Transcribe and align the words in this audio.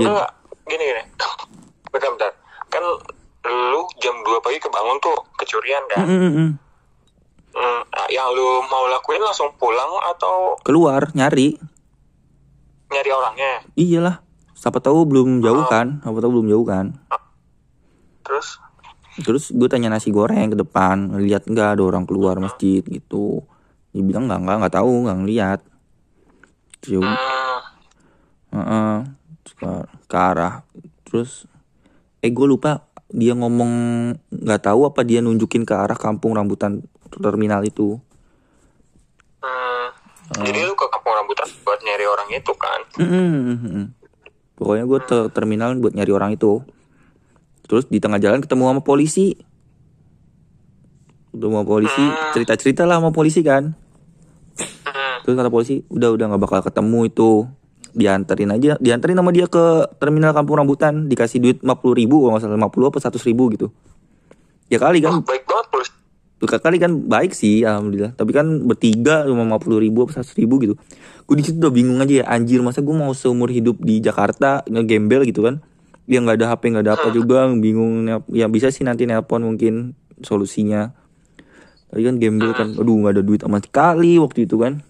Dia- 0.00 0.08
Enggak, 0.08 0.30
gini 0.64 0.84
gini. 0.86 1.02
Bentar 1.92 2.08
bentar. 2.16 2.32
Kan 2.72 2.82
lu 3.44 3.80
jam 3.98 4.16
2 4.20 4.40
pagi 4.40 4.58
kebangun 4.58 4.96
tuh 4.98 5.16
kecurian 5.36 5.84
kan? 5.88 6.04
Mm, 6.06 6.18
mm, 6.18 6.32
mm. 6.32 6.50
Hmm, 7.50 7.82
ah, 7.90 8.06
yang 8.06 8.30
lu 8.30 8.62
mau 8.70 8.86
lakuin 8.86 9.18
langsung 9.18 9.50
pulang 9.58 9.90
atau 10.06 10.54
keluar 10.62 11.10
nyari 11.12 11.58
nyari 12.90 13.10
orangnya? 13.10 13.52
iyalah 13.74 14.22
siapa 14.54 14.78
tahu 14.78 15.02
belum 15.02 15.42
jauh 15.42 15.66
kan 15.66 15.98
siapa 15.98 16.18
tahu 16.22 16.30
belum 16.38 16.46
jauh 16.46 16.62
kan 16.62 16.94
Terus 18.22 18.62
terus 19.26 19.44
gue 19.50 19.66
tanya 19.66 19.90
nasi 19.90 20.14
goreng 20.14 20.54
ke 20.54 20.58
depan 20.62 21.18
lihat 21.18 21.50
nggak 21.50 21.74
ada 21.74 21.82
orang 21.82 22.06
keluar 22.06 22.38
masjid 22.38 22.86
gitu 22.86 23.42
dia 23.90 24.02
bilang 24.06 24.30
nggak 24.30 24.46
nggak 24.46 24.56
nggak 24.62 24.74
tahu 24.78 24.92
nggak 25.10 25.18
ngeliat 25.26 25.60
hmm, 26.86 27.02
heeh. 28.54 28.96
Terus 29.42 29.89
ke, 30.10 30.16
arah 30.18 30.66
terus 31.06 31.46
eh 32.20 32.34
gue 32.34 32.46
lupa 32.50 32.90
dia 33.10 33.38
ngomong 33.38 33.72
nggak 34.30 34.62
tahu 34.66 34.90
apa 34.90 35.06
dia 35.06 35.22
nunjukin 35.22 35.62
ke 35.62 35.74
arah 35.74 35.94
kampung 35.94 36.34
rambutan 36.34 36.82
terminal 37.14 37.62
itu 37.62 38.02
hmm. 39.42 39.70
Jadi 40.30 40.62
lu 40.62 40.78
ke 40.78 40.86
kampung 40.86 41.10
rambutan 41.10 41.50
buat 41.66 41.82
nyari 41.82 42.06
orang 42.06 42.28
itu 42.30 42.52
kan? 42.54 42.80
Mm-mm. 43.02 43.90
Pokoknya 44.54 44.86
gue 44.86 45.00
ke 45.02 45.18
terminal 45.34 45.74
buat 45.82 45.90
nyari 45.90 46.12
orang 46.14 46.30
itu. 46.38 46.62
Terus 47.66 47.90
di 47.90 47.98
tengah 47.98 48.22
jalan 48.22 48.38
ketemu 48.38 48.70
sama 48.70 48.82
polisi. 48.86 49.34
Ketemu 51.34 51.50
sama 51.50 51.66
polisi, 51.66 52.04
cerita-cerita 52.30 52.86
lah 52.86 53.02
sama 53.02 53.10
polisi 53.10 53.42
kan. 53.42 53.74
Hmm. 54.86 55.18
Terus 55.26 55.34
kata 55.34 55.50
polisi, 55.50 55.82
udah 55.90 56.14
udah 56.14 56.24
nggak 56.30 56.42
bakal 56.46 56.60
ketemu 56.62 57.10
itu. 57.10 57.30
Dianterin 57.90 58.54
aja, 58.54 58.78
dianterin 58.78 59.18
sama 59.18 59.34
dia 59.34 59.50
ke 59.50 59.90
terminal 59.98 60.30
Kampung 60.30 60.62
Rambutan, 60.62 61.10
dikasih 61.10 61.38
duit 61.42 61.58
50 61.62 61.98
ribu 61.98 62.22
kalau 62.22 62.38
nggak 62.38 62.46
salah 62.46 62.58
50 62.70 62.90
apa 62.90 62.98
100 63.18 63.28
ribu 63.30 63.44
gitu. 63.50 63.66
Ya 64.70 64.78
kali 64.78 65.02
kan, 65.02 65.26
baik 65.26 65.42
banget 65.46 65.66
kali 66.48 66.80
kan 66.80 67.04
baik 67.04 67.36
sih, 67.36 67.68
alhamdulillah. 67.68 68.16
Tapi 68.16 68.30
kan 68.32 68.64
bertiga 68.64 69.28
cuma 69.28 69.44
50 69.44 69.84
ribu 69.84 70.08
apa 70.08 70.24
100 70.24 70.40
ribu 70.40 70.56
gitu. 70.64 70.74
Gue 71.28 71.36
di 71.36 71.44
situ 71.44 71.60
udah 71.60 71.74
bingung 71.74 72.00
aja 72.00 72.22
ya, 72.22 72.24
anjir 72.30 72.64
masa 72.64 72.80
gue 72.80 72.94
mau 72.96 73.12
seumur 73.12 73.52
hidup 73.52 73.76
di 73.84 74.00
Jakarta 74.00 74.64
ngegembel 74.64 75.28
gitu 75.28 75.44
kan? 75.44 75.60
Ya 76.08 76.18
nggak 76.24 76.40
ada 76.40 76.46
HP 76.56 76.62
nggak 76.72 76.84
ada 76.88 76.92
apa 76.96 77.08
juga, 77.12 77.44
bingung. 77.52 78.08
Ya 78.32 78.48
bisa 78.48 78.72
sih 78.72 78.88
nanti 78.88 79.04
nelpon 79.04 79.44
mungkin 79.44 79.92
solusinya. 80.24 80.96
Tapi 81.90 82.06
kan 82.06 82.16
gembel 82.22 82.54
kan, 82.56 82.72
aduh 82.78 82.96
nggak 83.02 83.18
ada 83.18 83.22
duit 83.26 83.42
sama 83.42 83.58
sekali 83.60 84.16
waktu 84.16 84.46
itu 84.46 84.56
kan. 84.56 84.80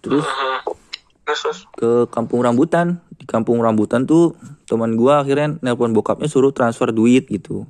Terus 0.00 0.24
Hmm. 0.26 0.85
Terus, 1.26 1.66
ke 1.74 2.06
kampung 2.14 2.46
rambutan. 2.46 3.02
Di 3.18 3.26
kampung 3.26 3.58
rambutan 3.58 4.06
tuh 4.06 4.38
teman 4.70 4.94
gua 4.94 5.26
akhirnya 5.26 5.58
nelpon 5.58 5.90
bokapnya 5.90 6.30
suruh 6.30 6.54
transfer 6.54 6.94
duit 6.94 7.26
gitu. 7.26 7.66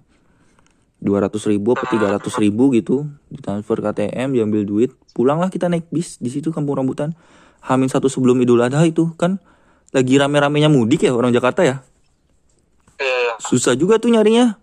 dua 0.97 1.21
ratus 1.21 1.45
ribu 1.45 1.77
apa 1.77 1.85
tiga 1.89 2.09
ratus 2.13 2.37
ribu 2.41 2.73
gitu. 2.73 3.09
Ditransfer 3.33 3.81
ke 3.81 3.89
ATM 3.93 4.37
diambil 4.37 4.65
duit. 4.69 4.91
Pulanglah 5.17 5.49
kita 5.49 5.69
naik 5.73 5.89
bis 5.89 6.21
di 6.21 6.29
situ 6.29 6.53
kampung 6.53 6.77
rambutan. 6.77 7.17
Hamin 7.65 7.89
satu 7.89 8.07
sebelum 8.13 8.37
Idul 8.45 8.61
Adha 8.61 8.85
itu 8.85 9.13
kan? 9.17 9.41
Lagi 9.93 10.21
rame-ramenya 10.21 10.69
mudik 10.69 11.05
ya 11.05 11.13
orang 11.17 11.33
Jakarta 11.33 11.65
ya? 11.65 11.81
Iya, 12.97 13.17
iya. 13.29 13.35
susah 13.41 13.77
juga 13.77 14.01
tuh 14.01 14.13
nyarinya. 14.13 14.57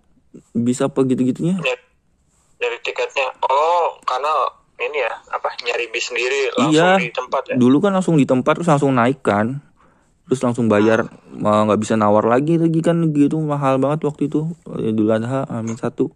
Bisa 0.54 0.90
apa 0.90 1.06
gitu-gitunya? 1.06 1.58
Nyari 1.58 2.78
tiketnya. 2.82 3.30
Oh, 3.46 4.02
karena 4.06 4.63
ini 4.90 5.00
ya, 5.02 5.14
apa 5.32 5.48
nyari 5.64 5.86
bis 5.92 6.06
sendiri 6.12 6.52
langsung 6.56 6.74
iya 6.74 6.90
di 7.00 7.12
tempat 7.14 7.42
ya? 7.52 7.56
dulu 7.56 7.78
kan 7.80 7.92
langsung 7.96 8.16
di 8.20 8.28
tempat 8.28 8.54
terus 8.60 8.70
langsung 8.70 8.94
naik 8.96 9.22
kan. 9.24 9.62
Terus 10.24 10.40
langsung 10.40 10.72
bayar 10.72 11.12
mah 11.36 11.68
nggak 11.68 11.84
bisa 11.84 12.00
nawar 12.00 12.24
lagi 12.24 12.56
lagi 12.56 12.80
kan 12.80 12.96
gitu. 13.12 13.44
Mahal 13.44 13.76
banget 13.76 14.08
waktu 14.08 14.32
itu 14.32 14.56
Idul 14.80 15.12
Adha 15.12 15.44
Amin 15.52 15.76
satu. 15.76 16.16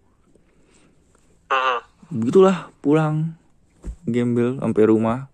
Hmm. 1.48 1.80
begitulah 2.12 2.72
pulang 2.80 3.36
gembel 4.08 4.64
sampai 4.64 4.84
rumah. 4.88 5.28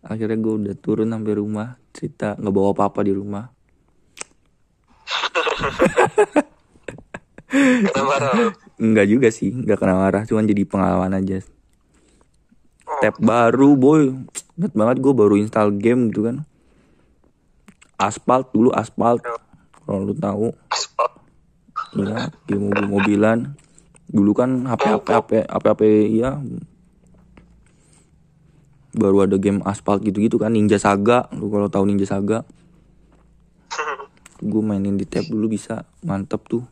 Akhirnya 0.00 0.40
gue 0.40 0.54
udah 0.56 0.74
turun 0.80 1.12
sampai 1.12 1.34
rumah 1.36 1.76
cerita 1.92 2.32
nggak 2.40 2.52
bawa 2.52 2.72
apa-apa 2.72 3.04
di 3.04 3.12
rumah. 3.12 3.52
Marah 8.08 8.32
lu. 8.34 8.48
Enggak 8.80 9.06
juga 9.08 9.28
sih 9.28 9.52
nggak 9.52 9.78
kena 9.78 9.94
marah 9.94 10.24
cuman 10.24 10.48
jadi 10.48 10.64
pengalaman 10.64 11.20
aja 11.20 11.44
tab 13.00 13.14
baru 13.22 13.78
boy 13.78 14.12
inget 14.60 14.72
banget 14.76 14.96
gue 15.00 15.12
baru 15.16 15.34
install 15.40 15.78
game 15.80 16.12
gitu 16.12 16.28
kan 16.28 16.44
aspal 17.96 18.42
dulu 18.50 18.74
aspal 18.74 19.22
kalau 19.82 20.08
lu 20.08 20.14
tahu. 20.14 20.48
Iya, 21.98 22.32
game 22.48 22.72
mobil-mobilan. 22.72 23.58
Dulu 24.12 24.32
kan 24.32 24.50
HP 24.68 24.82
HP 24.88 25.06
HP 25.12 25.30
HP 25.48 25.64
HP 25.68 25.82
iya. 26.08 26.30
Baru 28.92 29.24
ada 29.24 29.36
game 29.40 29.64
aspal 29.64 30.00
gitu-gitu 30.00 30.36
kan 30.36 30.52
Ninja 30.52 30.76
Saga. 30.76 31.28
Lu 31.34 31.48
kalau 31.48 31.68
tahu 31.68 31.84
Ninja 31.88 32.06
Saga. 32.08 32.44
Gue 34.40 34.62
mainin 34.62 34.96
di 34.96 35.08
tab 35.08 35.26
dulu 35.26 35.52
bisa 35.52 35.88
mantep 36.04 36.44
tuh. 36.46 36.64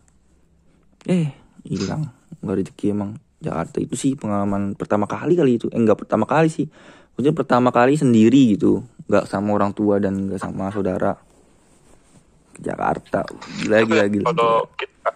Eh, 1.08 1.32
hilang. 1.64 2.12
Nggak 2.40 2.56
rezeki 2.64 2.86
emang. 2.92 3.16
Jakarta 3.40 3.80
itu 3.80 3.96
sih 3.96 4.12
pengalaman 4.14 4.76
pertama 4.76 5.08
kali 5.08 5.32
kali 5.32 5.56
itu. 5.56 5.66
Eh, 5.72 5.80
enggak 5.80 6.04
pertama 6.04 6.28
kali 6.28 6.52
sih. 6.52 6.68
Maksudnya 7.16 7.34
pertama 7.34 7.68
kali 7.72 7.96
sendiri 7.96 8.54
gitu. 8.54 8.84
Nggak 9.08 9.24
sama 9.26 9.56
orang 9.56 9.72
tua 9.72 9.96
dan 9.96 10.28
nggak 10.28 10.40
sama 10.40 10.68
saudara. 10.68 11.16
Ke 12.52 12.60
Jakarta. 12.60 13.24
Gila, 13.64 13.78
gila, 13.88 14.04
gila. 14.12 14.26
Kalau 14.30 14.68
kita 14.76 15.10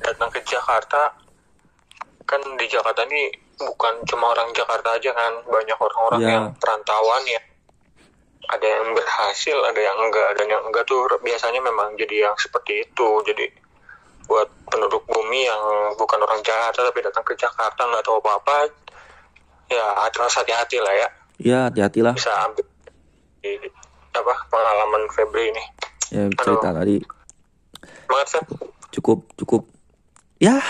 datang 0.00 0.30
ke 0.32 0.40
Jakarta, 0.48 1.12
kan 2.24 2.40
di 2.56 2.66
Jakarta 2.66 3.04
ini 3.04 3.28
bukan 3.56 4.04
cuma 4.08 4.32
orang 4.32 4.48
Jakarta 4.52 4.96
aja 4.96 5.10
kan, 5.12 5.32
banyak 5.44 5.78
orang-orang 5.78 6.20
Ya. 6.24 6.30
yang 6.40 6.46
perantauan 6.56 7.22
ya. 7.28 7.40
Ada 8.46 8.66
yang 8.66 8.94
berhasil, 8.94 9.58
ada 9.58 9.80
yang 9.80 9.98
enggak, 9.98 10.28
dan 10.38 10.46
yang 10.46 10.62
enggak 10.64 10.86
tuh 10.86 11.02
biasanya 11.18 11.58
memang 11.60 11.98
jadi 11.98 12.30
yang 12.30 12.36
seperti 12.38 12.86
itu. 12.86 13.08
Jadi 13.26 13.44
buat 14.26 14.48
penduduk 14.66 15.02
bumi 15.06 15.46
yang 15.46 15.62
bukan 15.94 16.18
orang 16.22 16.42
Jakarta 16.42 16.82
tapi 16.82 16.98
datang 17.02 17.22
ke 17.22 17.34
Jakarta 17.38 17.86
nggak 17.86 18.04
tahu 18.04 18.18
apa-apa, 18.22 18.70
ya 19.70 19.84
harus 20.06 20.34
hati-hati 20.34 20.78
lah 20.82 20.94
ya. 20.94 21.08
Ya 21.36 21.58
hati-hatilah. 21.70 22.14
Bisa 22.14 22.32
ambil 22.50 22.66
di, 23.42 23.70
apa 24.12 24.34
pengalaman 24.50 25.02
Febri 25.14 25.54
ini. 25.54 25.64
Ya 26.10 26.30
cerita 26.38 26.70
tadi 26.70 27.02
Semangat 28.06 28.28
Feb. 28.30 28.46
cukup 28.94 29.18
cukup 29.34 29.62
ya 30.38 30.56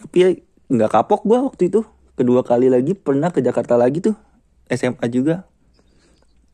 tapi 0.00 0.16
ya 0.16 0.28
nggak 0.72 0.90
kapok 0.90 1.22
gua 1.28 1.44
waktu 1.46 1.68
itu 1.68 1.84
kedua 2.16 2.42
kali 2.42 2.72
lagi 2.72 2.96
pernah 2.96 3.28
ke 3.30 3.44
Jakarta 3.44 3.76
lagi 3.76 4.00
tuh 4.00 4.16
SMA 4.72 5.06
juga 5.12 5.47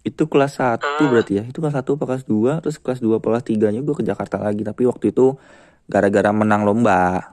itu 0.05 0.29
kelas 0.29 0.61
1 0.61 0.85
berarti 1.09 1.41
ya 1.41 1.45
itu 1.49 1.59
kelas 1.65 1.81
1 1.81 1.97
apa 1.97 2.05
kelas 2.05 2.25
2 2.29 2.61
terus 2.61 2.77
kelas 2.77 3.01
2 3.01 3.19
apa 3.19 3.27
kelas 3.33 3.45
3 3.49 3.73
nya 3.73 3.81
gue 3.81 3.95
ke 3.97 4.05
Jakarta 4.05 4.37
lagi 4.37 4.61
tapi 4.61 4.85
waktu 4.85 5.17
itu 5.17 5.41
gara-gara 5.89 6.29
menang 6.29 6.69
lomba 6.69 7.33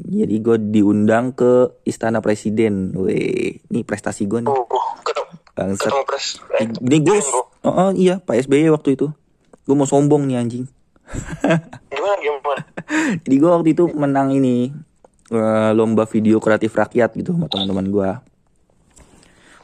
jadi 0.00 0.40
gue 0.40 0.56
diundang 0.72 1.36
ke 1.36 1.84
Istana 1.84 2.24
Presiden 2.24 2.96
Weh, 2.96 3.60
ini 3.60 3.80
prestasi 3.84 4.24
gue 4.24 4.40
nih 4.40 4.48
Oh, 4.48 4.64
oh, 4.64 4.88
ketemu, 5.04 5.32
Bangsat. 5.52 5.92
ketemu 5.92 6.04
pres. 6.08 6.26
Eh, 6.56 6.66
Ini 6.80 6.98
gue, 7.04 7.18
oh, 7.20 7.46
oh, 7.68 7.90
iya 7.92 8.16
Pak 8.16 8.40
SBY 8.48 8.72
waktu 8.72 8.96
itu. 8.96 9.12
Gue 9.68 9.74
mau 9.76 9.84
sombong 9.84 10.24
nih 10.24 10.40
anjing. 10.40 10.64
Gimana 11.92 12.16
gimana? 12.18 12.62
Jadi 13.20 13.34
gue 13.36 13.50
waktu 13.52 13.68
itu 13.76 13.84
menang 13.92 14.32
ini 14.32 14.72
eh, 15.28 15.70
lomba 15.76 16.08
video 16.08 16.40
kreatif 16.40 16.72
rakyat 16.72 17.12
gitu 17.20 17.36
sama 17.36 17.52
teman-teman 17.52 17.86
gue. 17.92 18.10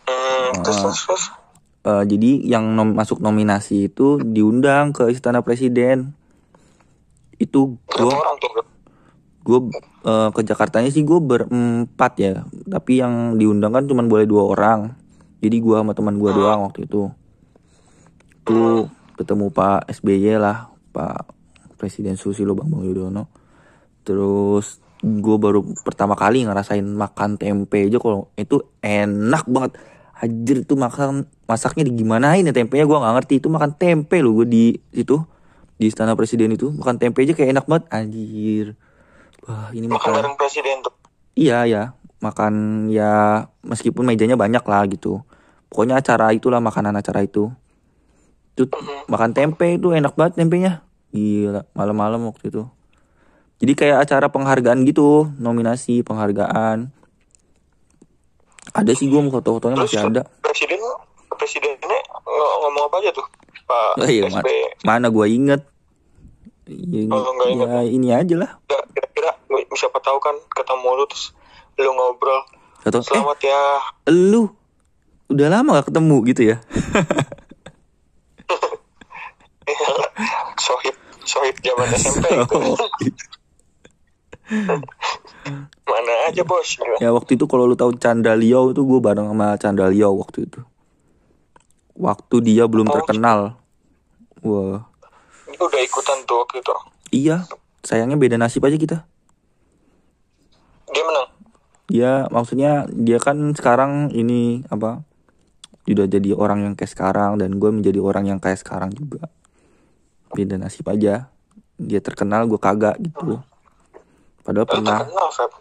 Hmm, 0.05 0.61
terus 0.61 0.77
terus. 1.09 1.25
Eh, 1.89 2.05
jadi 2.05 2.31
yang 2.45 2.77
nom- 2.77 2.93
masuk 2.93 3.25
nominasi 3.25 3.89
itu 3.89 4.21
diundang 4.21 4.93
ke 4.93 5.09
Istana 5.09 5.41
Presiden. 5.41 6.13
Itu 7.41 7.81
gue 7.89 8.13
tuh? 8.13 8.61
gue 9.49 9.59
eh, 10.05 10.29
ke 10.37 10.41
Jakartanya 10.45 10.93
sih 10.93 11.01
gue 11.09 11.17
berempat 11.17 12.13
ya. 12.21 12.45
Tapi 12.69 13.01
yang 13.01 13.41
diundang 13.41 13.73
kan 13.73 13.89
cuma 13.89 14.05
boleh 14.05 14.29
dua 14.29 14.53
orang. 14.53 14.93
Jadi 15.41 15.57
gue 15.65 15.77
sama 15.81 15.97
teman 15.97 16.21
gue 16.21 16.29
doang 16.29 16.69
waktu 16.69 16.85
itu. 16.85 17.09
Tuh 18.45 18.93
ketemu 19.17 19.49
Pak 19.49 19.89
SBY 19.89 20.37
lah, 20.37 20.69
Pak 20.93 21.25
Presiden 21.81 22.21
Susilo 22.21 22.53
Bambang 22.53 22.85
Yudhoyono. 22.85 23.33
Terus 24.05 24.85
gue 25.01 25.37
baru 25.39 25.63
pertama 25.87 26.19
kali 26.19 26.43
ngerasain 26.43 26.85
makan 26.85 27.39
tempe 27.39 27.87
aja 27.87 27.97
kalau 27.97 28.29
itu 28.37 28.61
enak 28.85 29.49
banget. 29.49 29.81
Anjir 30.19 30.67
itu 30.67 30.75
makan 30.75 31.31
masaknya 31.49 31.83
digimanain 31.83 32.45
ya 32.45 32.53
tempenya 32.53 32.85
gue 32.85 32.93
nggak 32.95 33.15
ngerti 33.17 33.35
itu 33.41 33.49
makan 33.49 33.73
tempe 33.73 34.21
loh 34.21 34.37
gue 34.37 34.47
di 34.47 34.65
itu 34.93 35.17
di 35.75 35.89
istana 35.89 36.13
presiden 36.13 36.53
itu 36.53 36.69
makan 36.71 37.01
tempe 37.01 37.25
aja 37.25 37.33
kayak 37.33 37.51
enak 37.51 37.65
banget 37.65 37.85
anjir 37.89 38.67
wah 39.43 39.73
ini 39.73 39.89
Makan 39.89 39.97
makan 39.97 40.11
bareng 40.13 40.35
presiden 40.37 40.85
tuh. 40.85 40.93
iya 41.33 41.65
ya 41.65 41.83
makan 42.19 42.53
ya 42.87 43.13
meskipun 43.63 44.05
mejanya 44.05 44.37
banyak 44.37 44.61
lah 44.61 44.85
gitu 44.87 45.25
pokoknya 45.67 45.97
acara 45.97 46.31
itulah 46.31 46.61
makanan 46.61 46.95
acara 46.95 47.23
itu 47.23 47.49
Itu 48.53 48.67
Mhm. 48.69 49.07
makan 49.07 49.31
tempe 49.33 49.79
itu 49.79 49.95
enak 49.95 50.19
banget 50.19 50.35
tempenya. 50.37 50.83
Gila, 51.09 51.63
malam-malam 51.73 52.27
waktu 52.27 52.51
itu. 52.51 52.67
Jadi 53.63 53.73
kayak 53.73 54.03
acara 54.03 54.27
penghargaan 54.29 54.83
gitu, 54.83 55.31
nominasi 55.39 56.03
penghargaan. 56.03 56.91
Ada 58.71 58.93
sih 58.93 59.07
gue 59.07 59.21
foto-fotonya 59.25 59.79
masih 59.79 60.03
ada. 60.03 60.23
presiden 60.43 60.83
presidennya 61.39 61.79
ng- 62.19 62.57
ngomong 62.61 62.85
apa 62.87 62.97
aja 63.01 63.11
tuh 63.15 63.27
Pak 63.65 64.03
Oh, 64.03 64.09
iya, 64.09 64.27
ma- 64.27 64.43
SBY 64.43 64.83
mana 64.83 65.07
gue 65.09 65.27
inget. 65.29 65.63
Ini, 66.69 67.09
Oh, 67.09 67.17
lu 67.17 67.31
nggak 67.33 67.49
inget 67.49 67.69
ya, 67.69 67.81
ini 67.87 68.09
aja 68.13 68.35
lah. 68.37 68.51
Ya, 68.69 68.77
kira-kira 68.93 69.31
siapa 69.73 70.03
tahu 70.03 70.19
kan 70.19 70.37
ketemu 70.53 70.89
lu 70.99 71.05
terus 71.07 71.33
lu 71.79 71.91
ngobrol 71.95 72.43
Atau 72.83 73.01
eh 73.01 73.07
selamat 73.07 73.39
ya 73.41 73.61
lu 74.11 74.51
udah 75.29 75.49
lama 75.49 75.79
gak 75.79 75.89
ketemu 75.93 76.17
gitu 76.27 76.43
ya? 76.51 76.57
sohib 80.59 80.97
sohib 81.23 81.55
zaman 81.61 81.87
SMP 81.95 82.25
gitu. 82.27 82.59
mana 85.89 86.13
aja 86.29 86.43
bos 86.45 86.81
ya 87.01 87.13
waktu 87.13 87.37
itu 87.37 87.45
kalau 87.45 87.69
lu 87.69 87.77
tahu 87.77 87.97
Chandra 87.97 88.33
Liao 88.33 88.73
itu 88.73 88.81
gue 88.81 89.01
bareng 89.01 89.29
sama 89.29 89.57
Chandra 89.61 89.89
waktu 89.93 90.49
itu. 90.49 90.61
Waktu 91.99 92.37
dia 92.47 92.65
belum 92.71 92.87
Oh. 92.87 92.95
terkenal. 93.03 93.59
Wah, 94.47 94.87
udah 95.59 95.81
ikutan 95.83 96.23
tuh 96.23 96.47
waktu 96.47 96.63
itu 96.63 96.75
iya. 97.11 97.43
Sayangnya 97.83 98.15
beda 98.15 98.39
nasib 98.39 98.63
aja 98.63 98.79
kita. 98.79 98.99
dia 100.89 101.03
menang 101.05 101.29
Dia 101.89 102.13
maksudnya 102.29 102.87
dia 102.91 103.19
kan 103.19 103.55
sekarang 103.55 104.15
ini 104.15 104.63
apa? 104.69 105.03
Udah 105.89 106.05
jadi 106.05 106.37
orang 106.37 106.69
yang 106.69 106.75
kayak 106.77 106.93
sekarang 106.93 107.41
dan 107.41 107.57
gue 107.57 107.71
menjadi 107.73 107.97
orang 108.03 108.29
yang 108.29 108.39
kayak 108.39 108.61
sekarang 108.61 108.93
juga. 108.93 109.27
Beda 110.37 110.61
nasib 110.61 110.85
aja. 110.87 111.33
Dia 111.81 112.01
terkenal 112.05 112.45
gue 112.45 112.61
kagak 112.61 113.01
gitu. 113.01 113.41
Padahal 114.45 114.69
lu 114.69 114.71
pernah. 114.71 114.99
terkenal 115.01 115.29
Feb 115.33 115.53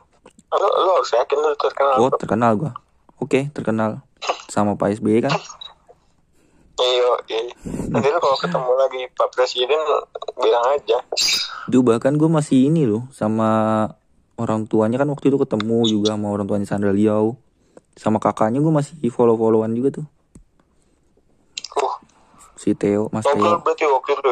lu, 0.47 0.67
lu 0.67 0.89
harus 0.99 1.11
yakin 1.11 1.37
lu 1.43 1.51
terkenal 1.59 1.95
Oh 1.99 2.11
terkenal 2.11 2.51
gue. 2.59 2.71
Oke 3.23 3.39
terkenal. 3.55 4.03
Sama 4.51 4.75
Pak 4.75 4.99
SBY 4.99 5.23
kan. 5.23 5.33
Iya 6.77 7.11
iya 7.29 7.39
nanti 7.89 8.07
lu 8.11 8.19
kalau 8.21 8.37
ketemu 8.37 8.71
lagi 8.77 9.01
Pak 9.17 9.29
Presiden 9.33 9.81
bilang 10.37 10.65
aja 10.75 10.97
Itu 11.67 11.83
bahkan 11.83 12.15
gue 12.15 12.29
masih 12.29 12.71
ini 12.71 12.87
loh 12.87 13.09
sama 13.11 13.83
orang 14.37 14.69
tuanya 14.69 15.01
kan 15.01 15.09
waktu 15.09 15.33
itu 15.33 15.37
ketemu 15.41 15.77
juga 15.89 16.13
sama 16.13 16.29
orang 16.29 16.45
tuanya 16.45 16.67
Sandra 16.69 16.93
Liao. 16.93 17.41
Sama 17.97 18.21
kakaknya 18.21 18.61
gue 18.61 18.69
masih 18.69 18.93
follow-followan 19.09 19.73
juga 19.73 20.01
tuh. 20.01 20.05
uh 21.81 21.95
Si 22.53 22.77
Theo, 22.77 23.09
Mas 23.09 23.25
ngobrol 23.25 23.57
Theo. 23.57 23.63
berarti 23.65 23.85
waktu 23.89 24.11
itu 24.13 24.31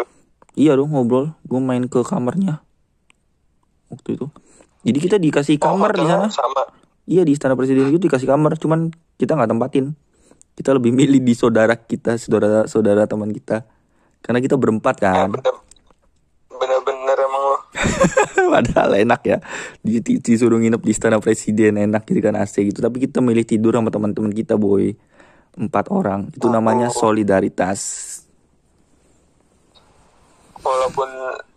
Iya 0.55 0.71
dong 0.79 0.93
ngobrol. 0.93 1.35
Gue 1.43 1.59
main 1.59 1.83
ke 1.89 1.99
kamarnya. 2.05 2.63
Waktu 3.91 4.15
itu. 4.15 4.31
Jadi 4.85 4.97
kita 5.01 5.17
dikasih 5.19 5.59
kamar 5.59 5.91
di 5.97 6.05
sana. 6.05 6.29
sama 6.31 6.63
Iya 7.05 7.21
di 7.27 7.35
istana 7.35 7.57
presiden 7.59 7.91
itu 7.91 7.99
dikasih 7.99 8.29
kamar. 8.29 8.55
Cuman 8.55 8.93
kita 9.19 9.35
nggak 9.35 9.51
tempatin. 9.51 9.97
Kita 10.55 10.71
lebih 10.71 10.89
milih 10.89 11.19
di 11.19 11.33
saudara 11.33 11.75
kita, 11.75 12.15
saudara 12.15 12.63
saudara 12.65 13.03
teman 13.03 13.27
kita. 13.29 13.67
Karena 14.19 14.39
kita 14.39 14.55
berempat 14.55 14.95
Ya, 14.97 15.27
kan. 15.27 15.29
bener. 15.29 15.55
Bener-bener 16.49 17.17
emang 17.19 17.43
lo. 17.45 17.57
Padahal 18.55 18.91
enak 18.97 19.21
ya. 19.21 19.37
Di, 19.79 19.99
di- 19.99 20.17
Disuruh 20.17 20.55
nginep 20.55 20.79
di 20.79 20.89
istana 20.89 21.19
presiden 21.19 21.75
Enak 21.75 22.07
jadi 22.07 22.21
kan 22.23 22.35
AC 22.35 22.63
gitu. 22.63 22.79
Tapi 22.79 22.97
kita 22.97 23.19
milih 23.19 23.43
tidur 23.43 23.75
sama 23.75 23.91
teman-teman 23.91 24.31
kita 24.31 24.55
boy. 24.55 24.95
Empat 25.53 25.91
orang. 25.91 26.31
Itu 26.31 26.47
namanya 26.47 26.87
solidaritas. 26.89 27.79
Walaupun 30.57 31.05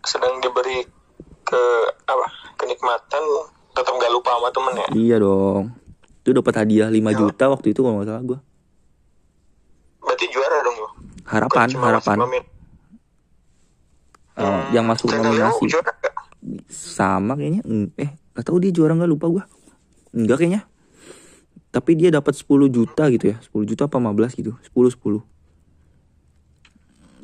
sedang 0.01 0.37
diberi 0.37 0.85
ke 1.41 1.63
apa 2.05 2.27
kenikmatan 2.55 3.23
tetap 3.71 3.93
gak 3.95 4.11
lupa 4.11 4.37
sama 4.37 4.49
temen 4.51 4.73
ya 4.75 4.87
Iya 4.93 5.15
dong. 5.17 5.73
Itu 6.21 6.29
dapat 6.31 6.53
hadiah 6.57 6.85
5 6.85 6.99
juta 7.15 7.45
waktu 7.47 7.73
itu 7.73 7.81
kalau 7.81 7.97
nggak 7.97 8.07
salah 8.07 8.23
gue 8.23 8.39
berarti 9.99 10.25
juara 10.27 10.57
dong 10.59 10.77
lo 10.77 10.89
Harapan 11.23 11.67
Harapan. 11.71 12.17
masuk. 12.17 12.45
Eh, 14.35 14.61
Yang 14.71 14.85
masuk 14.87 15.07
Chandra 15.09 15.29
Leo 15.29 15.45
nominasi? 15.45 15.65
Sama 16.65 17.33
kayaknya. 17.35 17.61
Mm, 17.61 17.87
Eh 17.93 18.09
gak 18.31 18.45
tahu 18.45 18.57
dia 18.57 18.71
juara 18.71 18.93
nggak 18.93 19.07
lupa 19.07 19.27
gue 19.29 19.43
Enggak 20.11 20.39
kayaknya. 20.39 20.61
Tapi 21.69 21.93
dia 21.93 22.09
dapat 22.09 22.33
10 22.33 22.49
juta 22.67 23.05
gitu 23.07 23.29
ya. 23.29 23.37
10 23.43 23.61
juta 23.63 23.85
apa 23.85 23.95
15 23.95 24.33
gitu. 24.33 24.57
10 24.65 24.89
10 24.89 25.21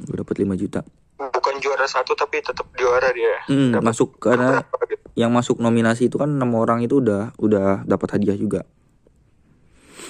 Gue 0.03 0.15
dapat 0.15 0.35
5 0.37 0.53
juta. 0.53 0.85
Bukan 1.15 1.55
juara 1.57 1.87
satu 1.87 2.13
tapi 2.13 2.37
tetap 2.39 2.67
juara 2.75 3.09
dia. 3.09 3.41
Hmm, 3.47 3.73
masuk 3.79 4.19
karena 4.19 4.61
gitu. 4.83 5.01
yang 5.15 5.31
masuk 5.31 5.57
nominasi 5.57 6.05
itu 6.05 6.19
kan 6.19 6.29
enam 6.29 6.51
orang 6.53 6.83
itu 6.83 6.99
udah 6.99 7.31
udah 7.37 7.81
dapat 7.83 8.07
hadiah 8.11 8.35
juga 8.35 8.67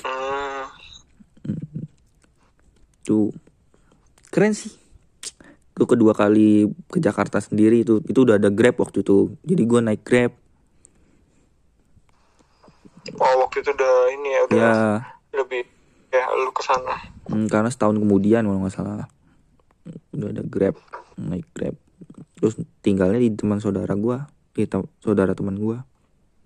Hmm, 0.02 0.66
tuh 3.06 3.30
keren 4.34 4.58
sih. 4.58 4.74
Gue 5.76 5.86
kedua 5.86 6.16
kali 6.18 6.72
ke 6.90 6.98
Jakarta 6.98 7.38
sendiri 7.38 7.86
itu 7.86 8.02
itu 8.10 8.20
udah 8.26 8.42
ada 8.42 8.50
Grab 8.50 8.82
waktu 8.82 9.06
itu. 9.06 9.38
Jadi 9.46 9.64
gue 9.64 9.80
naik 9.80 10.02
Grab. 10.02 10.34
Oh 13.22 13.34
waktu 13.46 13.62
itu 13.62 13.70
udah 13.70 13.96
ini 14.18 14.30
ya 14.34 14.42
udah 14.50 14.58
ya. 14.58 14.74
lebih 15.38 15.62
ya 16.10 16.26
lu 16.42 16.50
ke 16.50 16.64
sana 16.66 16.96
hmm, 17.30 17.46
karena 17.52 17.70
setahun 17.70 18.02
kemudian 18.02 18.42
kalau 18.50 18.60
nggak 18.66 18.74
salah. 18.74 19.08
Udah 20.10 20.34
ada 20.34 20.42
Grab 20.42 20.76
naik 21.20 21.46
Grab. 21.54 21.78
Terus 22.42 22.58
tinggalnya 22.82 23.22
di 23.22 23.30
teman 23.32 23.62
saudara 23.62 23.94
gue 23.94 24.18
di 24.56 24.66
te- 24.66 24.92
saudara 25.04 25.38
teman 25.38 25.60
gue 25.60 25.78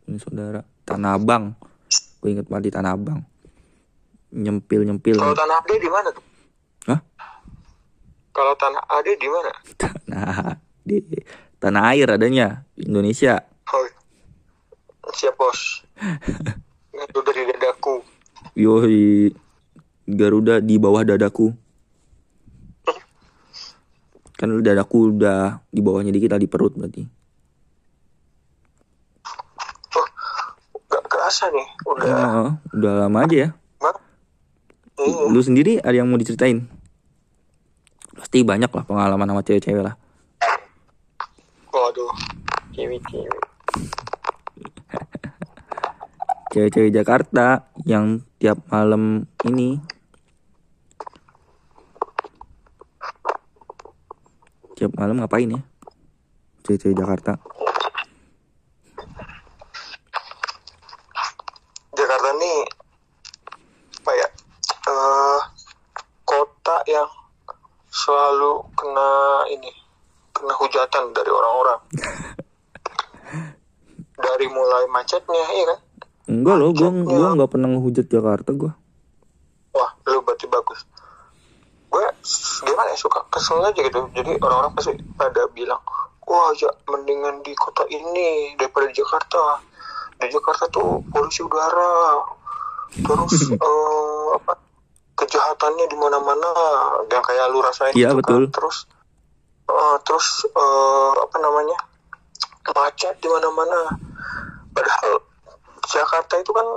ini 0.09 0.17
saudara 0.17 0.65
Tanah 0.83 1.15
Abang. 1.15 1.53
Gue 2.19 2.33
inget 2.33 2.49
banget 2.49 2.69
di 2.69 2.73
Tanah 2.73 2.91
Abang. 2.97 3.21
Nyempil 4.29 4.85
nyempil 4.85 5.17
kalau 5.17 5.33
tanah 5.33 5.57
ade 5.57 5.81
di 5.81 5.89
mana 5.89 6.09
tuh? 6.13 6.28
Kalau 8.39 8.55
tanah 8.55 8.83
ade 8.87 9.19
di 9.19 9.27
mana 9.27 9.51
Nah, 10.07 10.55
di 10.81 11.03
tanah 11.59 11.91
air 11.91 12.07
adanya 12.07 12.63
Indonesia. 12.79 13.43
oh 13.67 13.85
siap 15.11 15.35
bos 15.35 15.83
itu 16.95 17.19
dari 17.19 17.43
dadaku 17.51 17.99
Yoi, 18.55 19.31
Garuda 20.03 20.59
di 20.59 20.75
bawah 20.75 21.03
dadaku. 21.03 21.51
Kan 24.35 24.63
dadaku 24.63 25.15
udah 25.15 25.59
di 25.67 25.79
bawahnya 25.83 26.15
dikit 26.15 26.31
lah 26.31 26.39
di 26.39 26.47
perut 26.47 26.75
berarti. 26.75 27.03
oh 29.95 30.07
gak 30.87 31.03
kerasa 31.07 31.51
nih 31.51 31.67
udah 31.83 32.07
Oh, 32.35 32.51
udah 32.75 32.91
lama 33.07 33.19
aja 33.23 33.37
ya. 33.47 33.49
Lu 35.31 35.39
sendiri 35.39 35.79
ada 35.79 35.95
yang 35.95 36.07
mau 36.11 36.19
diceritain? 36.19 36.67
Pasti 38.19 38.43
banyak 38.43 38.67
lah 38.67 38.83
pengalaman 38.83 39.31
sama 39.31 39.47
cewek-cewek 39.47 39.79
lah. 39.79 39.95
Waduh, 41.71 42.11
cewek-cewek. 42.75 43.31
Cewek-cewek 46.51 46.91
Jakarta 46.91 47.71
yang 47.87 48.19
tiap 48.41 48.57
malam 48.73 49.29
ini 49.45 49.77
tiap 54.73 54.91
malam 54.95 55.19
ngapain 55.19 55.55
ya? 55.55 55.61
Cewek-cewek 56.63 56.97
Jakarta. 56.97 57.33
Jakarta 61.95 62.29
nih 62.39 62.59
apa 63.99 64.11
ya? 64.15 64.27
eh 64.89 65.41
kota 66.25 66.77
yang 66.87 67.09
selalu 67.91 68.63
kena 68.73 69.11
ini, 69.51 69.71
kena 70.31 70.53
hujatan 70.57 71.11
dari 71.11 71.29
orang-orang. 71.29 71.79
dari 74.19 74.47
mulai 74.79 75.03
macetnya, 75.03 75.43
iya 75.51 75.65
kan? 75.67 75.79
Enggak 76.31 76.55
loh, 76.55 76.71
gua 76.71 76.89
gua 77.03 77.27
nggak 77.35 77.51
pernah 77.51 77.67
ngehujat 77.75 78.07
Jakarta 78.07 78.55
gua. 78.55 78.71
Wah, 79.75 79.91
lu 80.07 80.23
berarti 80.23 80.47
bagus. 80.47 80.87
Gue 81.89 82.05
gimana 82.63 82.93
ya 82.93 82.97
suka 83.01 83.25
kesel 83.33 83.59
aja 83.59 83.75
gitu. 83.75 84.07
Jadi 84.15 84.39
orang-orang 84.39 84.71
pasti 84.77 84.93
pada 85.17 85.49
bilang, 85.51 85.81
wah 86.23 86.53
ya 86.55 86.69
mendingan 86.87 87.41
di 87.43 87.51
kota 87.57 87.83
ini 87.91 88.55
daripada 88.55 88.87
di 88.87 88.95
Jakarta. 88.95 89.59
Di 90.21 90.29
Jakarta 90.31 90.69
tuh 90.71 91.03
polusi 91.11 91.43
udara, 91.43 92.23
terus 93.03 93.35
eh, 93.57 94.27
apa 94.37 94.53
kejahatannya 95.19 95.85
di 95.91 95.97
mana-mana 95.99 96.49
yang 97.11 97.23
kayak 97.25 97.51
lu 97.51 97.59
rasain 97.59 97.91
Iya, 97.97 98.13
gitu 98.15 98.21
betul. 98.23 98.41
kan. 98.47 98.53
Terus 98.53 98.77
eh, 99.67 99.97
terus 100.07 100.27
eh, 100.45 101.13
apa 101.19 101.37
namanya 101.41 101.77
macet 102.69 103.17
di 103.19 103.27
mana-mana. 103.27 104.08
Padahal 104.79 105.13
Jakarta 105.91 106.39
itu 106.39 106.51
kan 106.55 106.67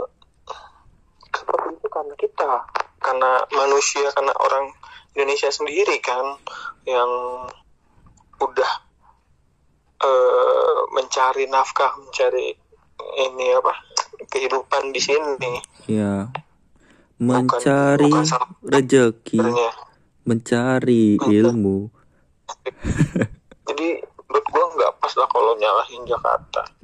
seperti 1.31 1.69
itu 1.79 1.87
karena 1.87 2.15
kita 2.19 2.51
karena 2.99 3.31
manusia 3.55 4.11
karena 4.11 4.35
orang 4.43 4.75
Indonesia 5.15 5.55
sendiri 5.55 6.03
kan 6.03 6.35
yang 6.83 7.11
udah 8.43 8.73
eh, 10.03 10.79
mencari 10.99 11.47
nafkah 11.47 11.95
mencari 12.03 12.59
ini 13.23 13.47
apa 13.55 13.75
kehidupan 14.27 14.91
di 14.91 14.99
sini. 14.99 15.55
Ya 15.87 16.27
mencari 17.23 18.11
bukan 18.11 18.27
rejeki. 18.67 19.39
sebenarnya. 19.39 19.73
Mencari 20.27 21.23
ilmu. 21.23 21.87
Jadi 23.71 23.89
menurut 24.27 24.47
gua 24.51 24.67
nggak 24.75 24.93
pas 24.99 25.13
lah 25.15 25.29
kalau 25.31 25.55
nyalahin 25.55 26.03
Jakarta 26.03 26.82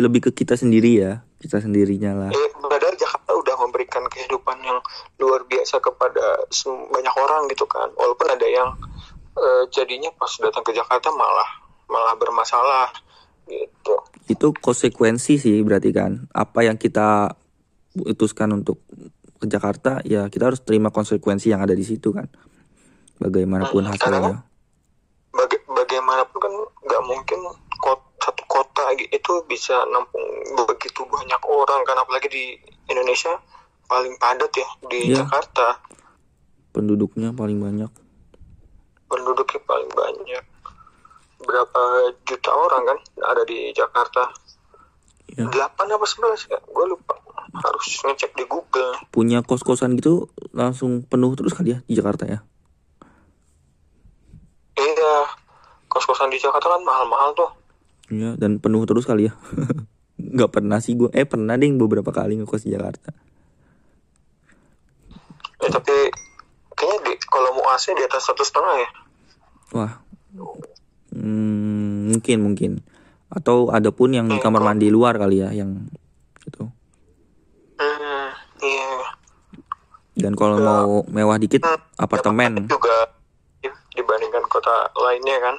lebih 0.00 0.20
ke 0.22 0.30
kita 0.32 0.54
sendiri 0.54 0.96
ya 0.96 1.12
kita 1.36 1.58
sendirinya 1.58 2.14
lah. 2.14 2.30
Eh 2.30 2.48
padahal 2.54 2.94
Jakarta 2.94 3.34
udah 3.34 3.56
memberikan 3.58 4.06
kehidupan 4.06 4.62
yang 4.62 4.78
luar 5.18 5.42
biasa 5.42 5.82
kepada 5.82 6.46
banyak 6.88 7.14
orang 7.18 7.50
gitu 7.50 7.66
kan. 7.66 7.90
Walaupun 7.92 8.30
ada 8.30 8.46
yang 8.46 8.72
eh, 9.34 9.62
jadinya 9.68 10.08
pas 10.14 10.30
datang 10.38 10.62
ke 10.62 10.70
Jakarta 10.70 11.10
malah 11.10 11.50
malah 11.90 12.14
bermasalah 12.14 12.88
gitu. 13.44 13.94
Itu 14.24 14.54
konsekuensi 14.54 15.36
sih 15.36 15.60
berarti 15.60 15.90
kan. 15.90 16.30
Apa 16.30 16.62
yang 16.62 16.78
kita 16.78 17.34
putuskan 17.92 18.54
untuk 18.54 18.80
ke 19.36 19.44
Jakarta 19.44 19.98
ya 20.06 20.30
kita 20.30 20.54
harus 20.54 20.62
terima 20.62 20.88
konsekuensi 20.88 21.50
yang 21.50 21.60
ada 21.60 21.74
di 21.74 21.82
situ 21.82 22.14
kan. 22.14 22.30
Bagaimanapun 23.18 23.82
Hmm, 23.82 23.90
hasilnya. 23.92 24.46
Baga- 25.32 25.66
bagaimanapun 25.66 26.38
kan 26.38 26.52
nggak 26.86 27.02
mungkin 27.02 27.38
kot- 27.78 28.10
satu 28.18 28.42
kota 28.46 28.81
gi- 28.81 28.81
itu 28.98 29.32
bisa 29.48 29.84
nampung 29.88 30.22
begitu 30.68 31.04
banyak 31.06 31.42
orang 31.44 31.80
kan 31.84 31.96
apalagi 31.96 32.28
di 32.28 32.44
Indonesia 32.88 33.32
paling 33.86 34.16
padat 34.16 34.52
ya 34.52 34.68
di 34.88 35.12
Iya. 35.12 35.24
Jakarta. 35.24 35.80
Penduduknya 36.72 37.32
paling 37.32 37.60
banyak. 37.60 37.92
Penduduknya 39.08 39.60
paling 39.68 39.92
banyak. 39.92 40.44
Berapa 41.42 41.80
juta 42.24 42.50
orang 42.54 42.82
kan 42.88 42.98
ada 43.28 43.42
di 43.44 43.68
Jakarta? 43.72 44.32
Ya. 45.32 45.48
delapan 45.48 45.88
apa 45.96 46.04
sebelas 46.04 46.44
ya? 46.44 46.60
Gue 46.68 46.92
lupa. 46.92 47.16
Harus 47.52 48.04
ngecek 48.04 48.36
di 48.36 48.44
Google. 48.44 48.92
Punya 49.08 49.40
kos-kosan 49.40 49.96
gitu 49.96 50.28
langsung 50.52 51.08
penuh 51.08 51.32
terus 51.32 51.56
kali 51.56 51.72
ya 51.72 51.78
di 51.88 51.96
Jakarta 51.96 52.28
ya? 52.28 52.44
Iya. 54.76 55.16
Kos-kosan 55.88 56.32
di 56.32 56.40
Jakarta 56.40 56.76
kan 56.76 56.84
mahal-mahal 56.84 57.32
tuh 57.32 57.48
Iya 58.12 58.36
dan 58.36 58.60
penuh 58.60 58.84
terus 58.84 59.08
kali 59.08 59.32
ya. 59.32 59.34
Nggak 60.36 60.52
pernah 60.52 60.78
sih 60.84 60.92
gue 60.92 61.08
eh 61.16 61.24
pernah 61.24 61.56
deh 61.56 61.72
beberapa 61.72 62.12
kali 62.12 62.36
ngekos 62.36 62.68
di 62.68 62.76
Jakarta. 62.76 63.08
Eh 65.64 65.70
tapi 65.72 65.96
kayaknya 66.76 66.98
di, 67.08 67.12
kalau 67.32 67.56
mau 67.56 67.72
AC 67.72 67.96
di 67.96 68.04
atas 68.04 68.28
satu 68.28 68.44
setengah 68.44 68.74
ya? 68.76 68.90
Wah. 69.72 69.92
Hmm, 71.16 72.12
mungkin 72.12 72.38
mungkin. 72.44 72.72
Atau 73.32 73.72
ada 73.72 73.88
pun 73.88 74.12
yang 74.12 74.28
di 74.28 74.36
kamar 74.36 74.60
mandi 74.60 74.92
luar 74.92 75.16
kali 75.16 75.40
ya 75.40 75.48
yang 75.56 75.88
itu 76.42 76.68
hmm, 77.80 78.28
iya. 78.60 78.92
Dan 80.12 80.36
kalau 80.36 80.60
mau 80.60 81.00
mewah 81.08 81.40
dikit 81.40 81.64
apartemen. 81.96 82.68
juga 82.68 83.08
dibandingkan 83.92 84.44
kota 84.48 84.88
lainnya 84.96 85.36
kan 85.40 85.56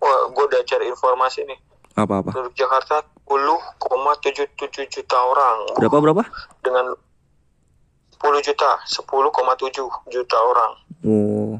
wah 0.00 0.20
gue 0.32 0.44
udah 0.48 0.62
cari 0.64 0.88
informasi 0.88 1.44
nih. 1.46 1.60
Apa 1.94 2.24
apa 2.24 2.30
penduduk 2.32 2.56
Jakarta 2.56 3.04
10,77 3.28 4.88
juta 4.88 5.18
orang. 5.20 5.56
Berapa 5.76 5.96
berapa? 6.00 6.22
Dengan 6.64 6.96
10 8.18 8.46
juta 8.46 8.70
10,7 8.84 10.12
juta 10.12 10.36
orang. 10.40 10.72
Oh. 11.06 11.54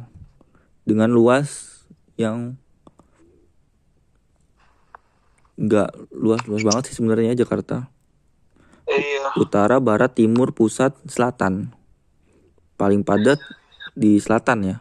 Dengan 0.83 1.13
luas 1.13 1.81
yang 2.19 2.59
nggak 5.61 5.93
luas 6.17 6.41
luas 6.49 6.65
banget 6.65 6.83
sih 6.91 6.97
sebenarnya 6.97 7.37
Jakarta. 7.37 7.93
Iya. 8.91 9.37
Utara 9.39 9.79
barat 9.79 10.17
timur 10.17 10.51
pusat 10.57 10.97
selatan. 11.07 11.71
Paling 12.81 13.05
padat 13.05 13.39
di 13.93 14.17
selatan 14.17 14.59
ya 14.65 14.77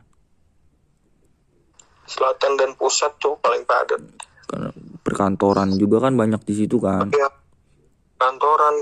selatan 2.09 2.57
dan 2.57 2.73
pusat 2.73 3.13
tuh 3.15 3.37
paling 3.37 3.63
padat 3.63 4.01
karena 4.43 4.73
perkantoran 4.99 5.69
juga 5.71 6.01
kan 6.01 6.13
banyak 6.13 6.41
di 6.41 6.53
situ 6.55 6.77
kan 6.77 7.07
ya 7.11 7.29
kantoran 8.17 8.81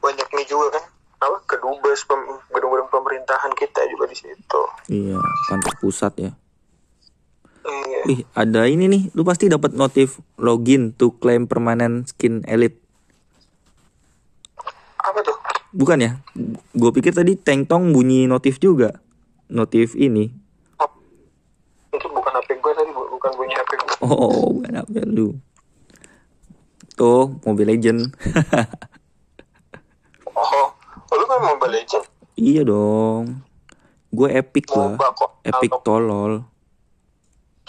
banyak 0.00 0.26
nih 0.26 0.46
juga 0.46 0.72
kan 0.72 0.84
apa 1.22 1.38
kedubes 1.46 2.02
pem- 2.02 2.40
gedung-gedung 2.48 2.90
pemerintahan 2.90 3.52
kita 3.52 3.84
juga 3.86 4.04
di 4.06 4.16
situ 4.16 4.60
iya 4.88 5.20
kantor 5.46 5.74
pusat 5.78 6.12
ya 6.18 6.32
iya 7.62 8.00
Ih, 8.04 8.26
ada 8.34 8.66
ini 8.66 8.90
nih. 8.90 9.02
Lu 9.12 9.22
pasti 9.22 9.46
dapat 9.46 9.70
notif 9.72 10.18
login 10.34 10.90
to 10.90 11.14
claim 11.14 11.46
permanent 11.46 12.10
skin 12.10 12.42
elite. 12.44 12.74
apa 14.98 15.22
tuh 15.22 15.38
Bukan 15.70 15.98
ya? 15.98 16.18
Gue 16.72 16.90
pikir 16.90 17.14
tadi 17.14 17.32
Teng 17.32 17.62
Tong 17.62 17.94
bunyi 17.94 18.26
notif 18.26 18.58
juga. 18.58 18.98
Notif 19.46 19.94
ini. 19.94 20.34
Oh, 20.76 20.90
itu 21.92 22.06
bukan 22.10 22.32
HP 22.34 22.58
gue 22.58 22.72
tadi 22.74 22.90
bu- 22.90 23.06
bukan 23.08 23.30
bunyi 23.32 23.54
HP 23.54 23.70
gue 23.72 23.91
Oh, 24.10 24.58
bukan 24.58 24.82
apa 24.82 24.98
lu. 25.06 25.38
Tuh, 26.98 27.38
Mobile 27.46 27.70
Legend. 27.70 28.10
oh 30.26 30.74
oh, 31.06 31.14
lu 31.14 31.24
kan 31.30 31.38
Mobile 31.38 31.78
Legend 31.78 32.02
iya 32.42 32.62
dong. 32.66 33.46
Gue 34.12 34.28
epic 34.34 34.66
lah. 34.74 34.98
Epic 35.46 35.70
anak 35.72 35.82
tolol. 35.86 36.32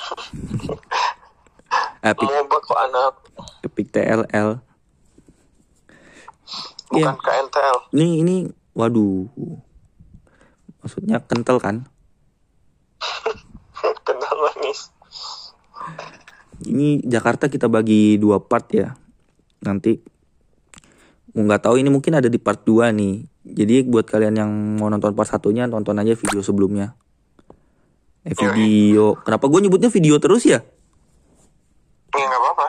epic 2.10 2.28
MOBA 2.28 2.58
kok 2.60 2.80
anak 2.90 3.13
epic 3.63 3.88
TLL. 3.94 4.50
bukan 6.92 7.00
Iya. 7.00 7.16
KNTL 7.16 7.78
Ini 7.96 8.08
ini 8.25 8.36
waduh. 8.75 9.30
Maksudnya 10.84 11.24
kental 11.24 11.63
kan? 11.63 11.88
kenal 14.08 14.36
manis 14.52 14.92
Ini 16.63 17.03
Jakarta 17.03 17.51
kita 17.51 17.67
bagi 17.67 18.15
dua 18.20 18.39
part 18.39 18.67
ya. 18.72 18.96
Nanti 19.63 20.00
mau 21.34 21.43
nggak 21.48 21.65
tahu 21.65 21.75
ini 21.82 21.89
mungkin 21.89 22.13
ada 22.20 22.29
di 22.29 22.38
part 22.38 22.62
2 22.62 22.93
nih. 22.93 23.15
Jadi 23.43 23.84
buat 23.84 24.05
kalian 24.08 24.36
yang 24.38 24.51
mau 24.79 24.88
nonton 24.88 25.12
part 25.17 25.27
satunya 25.27 25.67
tonton 25.67 26.00
aja 26.00 26.15
video 26.15 26.39
sebelumnya. 26.39 26.96
Eh 28.24 28.32
video. 28.32 29.20
Kenapa 29.20 29.51
gue 29.51 29.60
nyebutnya 29.67 29.91
video 29.91 30.15
terus 30.22 30.48
ya? 30.48 30.63
ya 32.13 32.25
nggak 32.29 32.41
apa-apa 32.46 32.67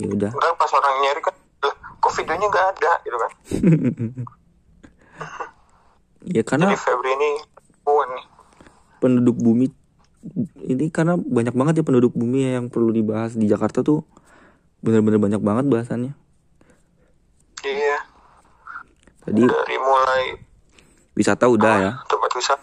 Ya 0.00 0.06
udah. 0.08 0.30
Pas 0.32 0.72
orang 0.72 0.94
nyari 1.04 1.20
kan 1.20 1.34
"Lah, 1.60 1.74
kok 2.00 2.12
videonya 2.16 2.46
nggak 2.48 2.66
ada 2.76 2.92
gitu 3.04 3.16
kan 3.20 3.30
Ya 6.36 6.42
karena 6.44 6.74
jadi 6.74 6.80
Febri 6.82 7.12
ini 7.14 7.30
nih 7.88 8.24
penduduk 9.00 9.36
bumi 9.40 9.72
ini 10.60 10.88
karena 10.88 11.14
banyak 11.14 11.52
banget 11.52 11.74
ya 11.78 11.84
penduduk 11.84 12.12
bumi 12.12 12.52
yang 12.52 12.66
perlu 12.66 12.90
dibahas 12.90 13.32
di 13.32 13.44
Jakarta 13.44 13.80
tuh 13.80 14.02
bener-bener 14.78 15.18
banyak 15.18 15.38
banget 15.38 15.64
bahasannya. 15.66 16.12
iya 17.60 17.98
Tadi 19.20 19.42
dari 19.42 19.76
mulai 19.76 20.24
wisata 21.12 21.46
udah 21.46 21.74
ya, 21.76 21.92
tempat 22.04 22.30
wisata 22.32 22.62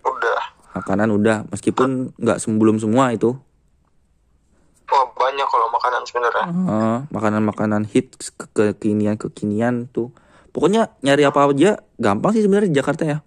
udah 0.00 0.40
makanan 0.72 1.08
udah 1.12 1.36
meskipun 1.48 2.14
nggak 2.16 2.38
sebelum 2.38 2.78
semua 2.78 3.10
itu. 3.10 3.34
wah 4.84 5.06
banyak 5.10 5.42
kalau 5.44 5.66
makanan 5.68 6.02
sebenarnya 6.04 6.44
Eh, 6.46 6.98
makanan-makanan 7.08 7.82
hits 7.84 8.30
ke- 8.30 8.46
kekinian-kekinian 8.52 9.88
tuh. 9.88 10.14
Pokoknya 10.50 10.94
nyari 11.00 11.24
apa 11.24 11.50
aja 11.50 11.82
gampang 11.96 12.30
sih 12.30 12.40
sebenarnya 12.40 12.70
di 12.70 12.78
Jakarta 12.78 13.02
ya. 13.02 13.18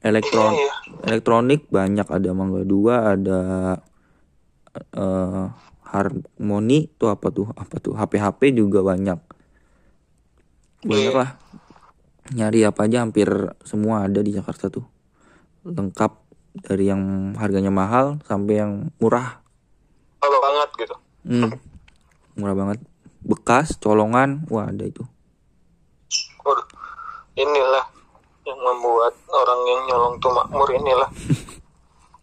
Elektron 0.00 0.56
Iya, 0.56 0.64
iya. 0.64 0.74
elektronik 1.12 1.68
banyak 1.68 2.08
ada 2.08 2.30
Mangga 2.32 2.64
Dua, 2.64 3.12
ada 3.12 3.40
eh 4.96 5.46
Harmoni 5.90 6.86
tuh 6.94 7.10
apa 7.10 7.34
tuh? 7.34 7.50
Apa 7.52 7.82
tuh? 7.82 7.98
HP-HP 7.98 8.54
juga 8.54 8.86
banyak. 8.86 9.18
Banyak 10.86 11.14
lah. 11.18 11.34
Nyari 12.30 12.62
apa 12.62 12.86
aja 12.86 13.02
hampir 13.02 13.26
semua 13.66 14.06
ada 14.06 14.22
di 14.22 14.30
Jakarta 14.30 14.70
tuh. 14.70 14.86
Lengkap 15.66 16.14
dari 16.62 16.86
yang 16.86 17.34
harganya 17.34 17.74
mahal 17.74 18.22
sampai 18.22 18.62
yang 18.62 18.72
murah. 19.02 19.42
Apa 20.22 20.38
banget 20.38 20.70
gitu 20.78 20.96
Hmm. 21.20 21.52
Murah 22.38 22.56
banget. 22.56 22.78
Bekas, 23.20 23.76
colongan, 23.76 24.48
wah 24.48 24.70
ada 24.72 24.86
itu. 24.86 25.04
Waduh, 26.40 26.64
inilah 27.36 27.84
yang 28.50 28.58
membuat 28.58 29.14
orang 29.30 29.60
yang 29.70 29.80
nyolong 29.86 30.14
tuh 30.18 30.34
makmur 30.34 30.68
inilah. 30.74 31.10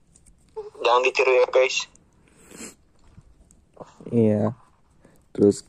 Jangan 0.84 1.02
ditiru 1.08 1.32
ya 1.32 1.48
guys. 1.48 1.88
Iya. 4.12 4.44
Terus 5.32 5.64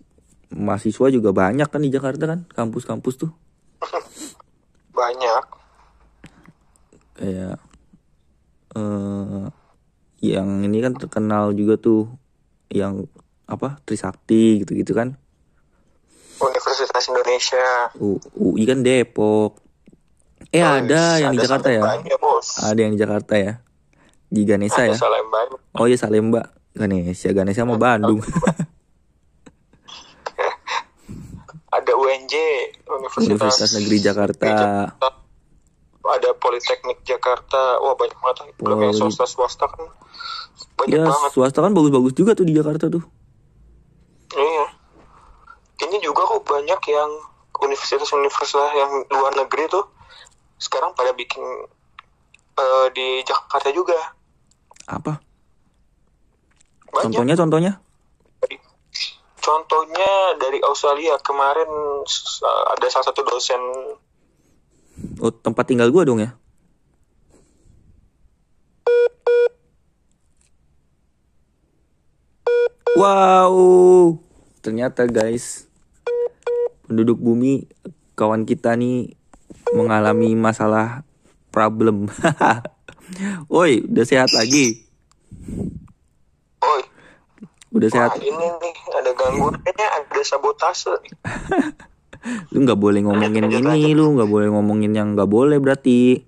mahasiswa 0.50 1.06
juga 1.14 1.30
banyak 1.30 1.68
kan 1.70 1.82
di 1.82 1.90
Jakarta 1.92 2.26
kan, 2.26 2.44
kampus-kampus 2.50 3.14
tuh. 3.22 3.30
banyak. 4.98 5.44
Kayak 7.18 7.58
eh 8.78 9.46
yang 10.18 10.66
ini 10.66 10.82
kan 10.82 10.98
terkenal 10.98 11.54
juga 11.54 11.78
tuh 11.78 12.10
yang 12.74 13.06
apa 13.48 13.78
Trisakti 13.86 14.66
gitu-gitu 14.66 14.92
kan? 14.92 15.14
Universitas 16.38 17.04
Indonesia. 17.10 17.90
U- 17.98 18.22
UI 18.34 18.62
kan 18.66 18.82
Depok 18.82 19.67
eh 20.48 20.64
Oh, 20.64 20.80
ada 20.80 21.20
yang 21.20 21.32
di 21.36 21.40
Jakarta 21.44 21.68
ya. 21.68 21.82
Salembanya, 21.84 22.16
bos. 22.16 22.46
ada 22.64 22.80
yang 22.80 22.92
di 22.96 23.00
Jakarta 23.00 23.34
ya. 23.36 23.52
Di 24.28 24.42
Ganesha 24.44 24.80
Ada 24.84 24.92
ya. 24.92 24.96
Salembanya. 24.96 25.56
oh 25.76 25.86
iya 25.88 25.96
Salemba. 26.00 26.42
Ganesha. 26.72 27.28
Ganesha 27.36 27.68
mau 27.68 27.76
Bandung. 27.76 28.20
Ada 31.68 31.92
UNJ 31.94 32.34
Universitas, 32.88 33.28
Universitas 33.28 33.70
Negeri 33.76 33.98
Jakarta. 34.00 34.48
Ada 36.08 36.30
Politeknik 36.40 37.04
Jakarta. 37.04 37.76
Wah 37.84 37.92
banyak 37.92 38.16
banget. 38.16 38.56
Belum 38.56 38.88
yang 38.88 38.96
swasta 38.96 39.28
swasta 39.28 39.68
kan 39.68 39.84
banyak 40.80 40.96
ya 40.96 41.04
banget. 41.04 41.30
swasta 41.36 41.60
kan 41.60 41.76
bagus-bagus 41.76 42.16
juga 42.16 42.32
tuh 42.32 42.48
di 42.48 42.56
Jakarta 42.56 42.88
tuh. 42.88 43.04
Iya. 44.32 44.64
Ini 45.86 45.96
juga 46.00 46.24
kok 46.24 46.48
banyak 46.48 46.80
yang 46.88 47.10
universitas-universitas 47.60 48.72
yang 48.72 49.04
luar 49.12 49.36
negeri 49.36 49.68
tuh 49.68 49.84
sekarang 50.58 50.92
pada 50.92 51.14
bikin 51.14 51.42
eh, 52.58 52.86
di 52.92 53.22
Jakarta 53.22 53.70
juga. 53.70 53.96
Apa? 54.86 55.22
Banyak. 56.92 57.02
Contohnya 57.14 57.34
contohnya? 57.38 57.72
Contohnya 59.38 60.36
dari 60.36 60.60
Australia 60.60 61.16
kemarin 61.24 61.68
s- 62.04 62.42
ada 62.44 62.86
salah 62.90 63.06
satu 63.08 63.24
dosen. 63.24 63.60
Oh 65.22 65.30
tempat 65.30 65.70
tinggal 65.70 65.88
gua 65.94 66.04
dong 66.04 66.20
ya? 66.20 66.34
Wow! 72.98 74.18
Ternyata 74.64 75.06
guys 75.06 75.68
penduduk 76.88 77.20
bumi 77.20 77.68
kawan 78.16 78.42
kita 78.42 78.74
nih 78.74 79.17
mengalami 79.74 80.32
masalah 80.38 81.02
problem. 81.52 82.08
Woi 83.52 83.84
udah 83.88 84.04
sehat 84.04 84.30
lagi? 84.36 84.84
Oi 86.60 86.82
udah 87.72 87.88
sehat? 87.88 88.10
Wah 88.16 88.20
ini 88.20 88.46
nih 88.60 88.74
ada 88.96 89.10
gangguan. 89.12 89.54
Kayaknya 89.64 89.86
ada 89.92 90.20
sabotase 90.24 90.94
lu 92.52 92.66
nggak 92.66 92.80
boleh 92.80 93.00
ngomongin 93.06 93.46
Lanjut, 93.46 93.62
ini 93.78 93.94
lu 93.94 94.18
nggak 94.18 94.26
boleh 94.26 94.48
ngomongin 94.50 94.92
yang 94.92 95.14
nggak 95.14 95.30
boleh 95.30 95.56
berarti. 95.62 96.18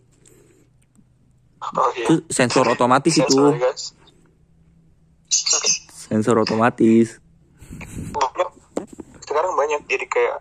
Oh 1.60 1.90
iya. 1.92 2.06
Itu 2.06 2.14
sensor 2.30 2.64
otomatis 2.70 3.12
itu. 3.18 3.26
Sensor, 3.28 3.58
guys. 3.58 3.82
sensor 6.08 6.36
otomatis. 6.40 7.20
Banyak 8.14 8.50
sekarang 9.26 9.52
banyak 9.54 9.80
jadi 9.86 10.06
kayak 10.08 10.38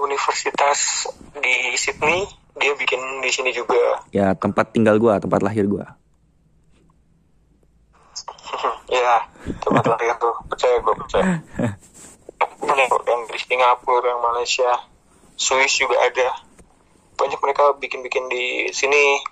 universitas 0.00 1.06
di 1.38 1.76
Sydney 1.76 2.26
dia 2.58 2.72
bikin 2.76 3.00
di 3.22 3.30
sini 3.30 3.54
juga. 3.54 4.04
Ya 4.10 4.34
tempat 4.34 4.72
tinggal 4.74 4.98
gua 4.98 5.20
tempat 5.20 5.40
lahir 5.44 5.68
gua. 5.68 5.96
Ya 8.90 9.22
tempat 9.62 9.86
lahir 9.86 10.18
tuh 10.18 10.34
percaya 10.50 10.82
gue 10.82 10.94
percaya. 10.98 11.38
Banyak 12.58 12.90
yang 12.90 13.22
di 13.30 13.38
Singapura 13.38 14.02
yang 14.02 14.18
Malaysia. 14.18 14.90
Swiss 15.38 15.78
juga 15.78 15.94
ada. 16.02 16.42
Banyak 17.14 17.38
mereka 17.38 17.78
bikin-bikin 17.78 18.26
di 18.26 18.66
sini. 18.74 19.22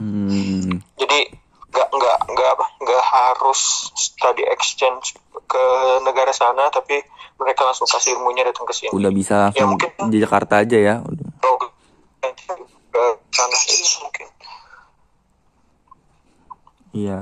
Hmm, 0.00 0.80
jadi 0.96 1.43
nggak 1.74 1.88
nggak 1.90 2.18
nggak 2.30 2.48
apa 2.50 2.66
nggak 2.78 3.02
harus 3.04 3.60
study 3.92 4.46
exchange 4.46 5.18
ke 5.44 5.64
negara 6.00 6.30
sana 6.30 6.70
tapi 6.70 7.02
mereka 7.34 7.66
langsung 7.66 7.84
kasih 7.84 8.14
ilmunya 8.14 8.46
datang 8.46 8.62
ke 8.62 8.72
sini. 8.72 8.94
Udah 8.94 9.10
bisa 9.10 9.50
Ya, 9.52 9.66
mungkin. 9.66 9.90
di 10.06 10.18
Jakarta 10.18 10.62
aja 10.62 10.78
ya 10.78 10.94
Udah. 11.02 11.28
kalau 11.36 11.58
ke 11.58 13.02
sana 13.28 13.58
ini 13.68 13.86
mungkin. 13.98 14.26
Iya. 16.94 17.18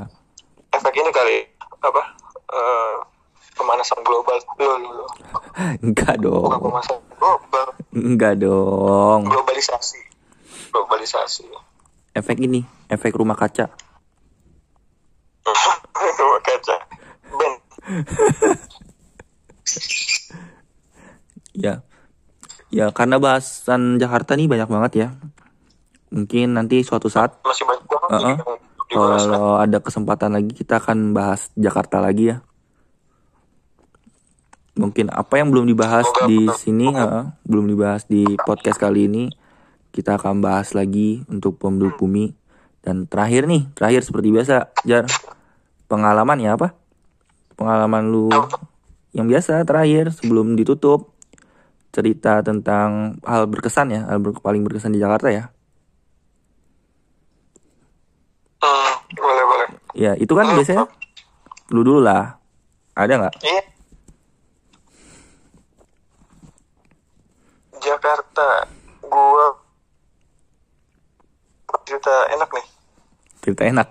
Efek 0.70 0.94
ini 0.94 1.10
kali 1.10 1.36
apa 1.80 2.02
eh, 2.52 2.96
pemanasan 3.54 4.00
global. 4.02 4.36
Loh, 4.60 4.76
loh, 4.78 5.08
enggak 5.80 6.20
bukan 6.20 6.24
dong 6.28 6.60
pemanasan 6.60 6.98
global. 7.16 7.66
Enggak 7.90 8.34
dong. 8.36 9.20
Globalisasi. 9.26 10.00
Globalisasi. 10.68 11.48
Efek 12.12 12.36
ini 12.38 12.60
efek 12.86 13.16
rumah 13.16 13.34
kaca 13.34 13.72
kaca. 16.46 16.76
Ben. 17.32 17.52
Ya. 21.52 21.74
Ya 22.72 22.88
karena 22.88 23.20
bahasan 23.20 24.00
Jakarta 24.00 24.32
nih 24.32 24.48
banyak 24.48 24.68
banget 24.70 24.92
ya. 24.96 25.08
Mungkin 26.08 26.56
nanti 26.56 26.80
suatu 26.84 27.12
saat 27.12 27.36
masih 27.44 27.68
banyak 27.68 27.84
banget 27.84 28.44
dibahas 28.92 29.24
lah. 29.24 29.36
kalau 29.36 29.56
ada 29.60 29.78
kesempatan 29.80 30.30
lagi 30.36 30.52
kita 30.52 30.80
akan 30.80 31.12
bahas 31.12 31.52
Jakarta 31.56 32.00
lagi 32.00 32.32
ya. 32.32 32.40
Mungkin 34.72 35.12
apa 35.12 35.36
yang 35.36 35.52
belum 35.52 35.68
dibahas 35.68 36.08
Semoga 36.08 36.28
di 36.32 36.40
sini 36.56 36.88
uh, 36.96 37.28
belum 37.44 37.68
dibahas 37.68 38.08
di 38.08 38.24
podcast 38.40 38.80
kali 38.80 39.04
ini 39.04 39.24
kita 39.92 40.16
akan 40.16 40.40
bahas 40.40 40.72
lagi 40.72 41.20
untuk 41.28 41.60
penduduk 41.60 42.00
bumi 42.00 42.32
dan 42.82 43.06
terakhir 43.06 43.46
nih 43.46 43.70
terakhir 43.78 44.02
seperti 44.02 44.28
biasa 44.34 44.74
jar. 44.82 45.06
Pengalaman 45.86 46.38
ya 46.42 46.58
apa? 46.58 46.74
Pengalaman 47.54 48.10
lu 48.10 48.28
yang 49.12 49.28
biasa 49.28 49.62
terakhir 49.62 50.10
sebelum 50.10 50.56
ditutup 50.58 51.12
cerita 51.92 52.40
tentang 52.40 53.20
hal 53.22 53.44
berkesan 53.46 53.92
ya 53.92 54.00
hal 54.08 54.18
ber- 54.18 54.40
paling 54.40 54.64
berkesan 54.64 54.96
di 54.96 55.00
Jakarta 55.00 55.28
ya. 55.28 55.52
Hmm, 58.64 58.92
boleh 59.14 59.44
boleh. 59.44 59.68
Ya 59.92 60.12
itu 60.16 60.32
kan 60.32 60.48
biasanya 60.56 60.88
lu 61.70 61.84
dulu 61.84 62.00
lah. 62.00 62.40
Ada 62.96 63.12
nggak? 63.20 63.34
Iya. 63.44 63.62
Jakarta. 67.82 68.48
Gua 69.04 69.61
cerita 71.86 72.12
enak 72.32 72.48
nih. 72.50 72.66
Cerita 73.42 73.62
enak? 73.66 73.88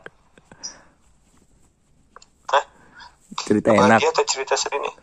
Hah? 2.51 2.63
cerita 3.47 3.69
enak. 3.75 3.99
Bahagia 3.99 4.10
atau 4.12 4.25
cerita 4.25 4.56
sedih 4.56 4.80
nih? 4.80 4.93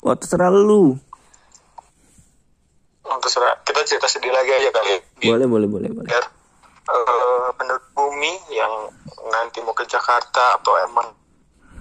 Wah 0.00 0.16
terserah 0.16 0.48
lu. 0.48 0.96
Oh, 3.04 3.18
terserah. 3.20 3.60
Kita 3.66 3.80
cerita 3.84 4.06
sedih 4.08 4.32
lagi 4.32 4.50
aja 4.54 4.70
kali. 4.72 4.90
Ya. 4.96 4.98
boleh 5.34 5.46
boleh 5.46 5.68
boleh 5.68 5.90
boleh. 5.92 6.08
Biar 6.08 6.24
penduduk 7.56 7.86
bumi 7.94 8.32
yang 8.50 8.90
nanti 9.30 9.60
mau 9.62 9.76
ke 9.76 9.84
Jakarta 9.86 10.58
atau 10.58 10.74
emang 10.80 11.12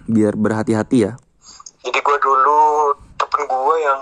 biar 0.09 0.35
berhati-hati 0.35 0.97
ya. 1.07 1.13
Jadi 1.85 1.99
gue 2.01 2.17
dulu 2.19 2.59
temen 3.15 3.41
gue 3.47 3.75
yang 3.79 3.99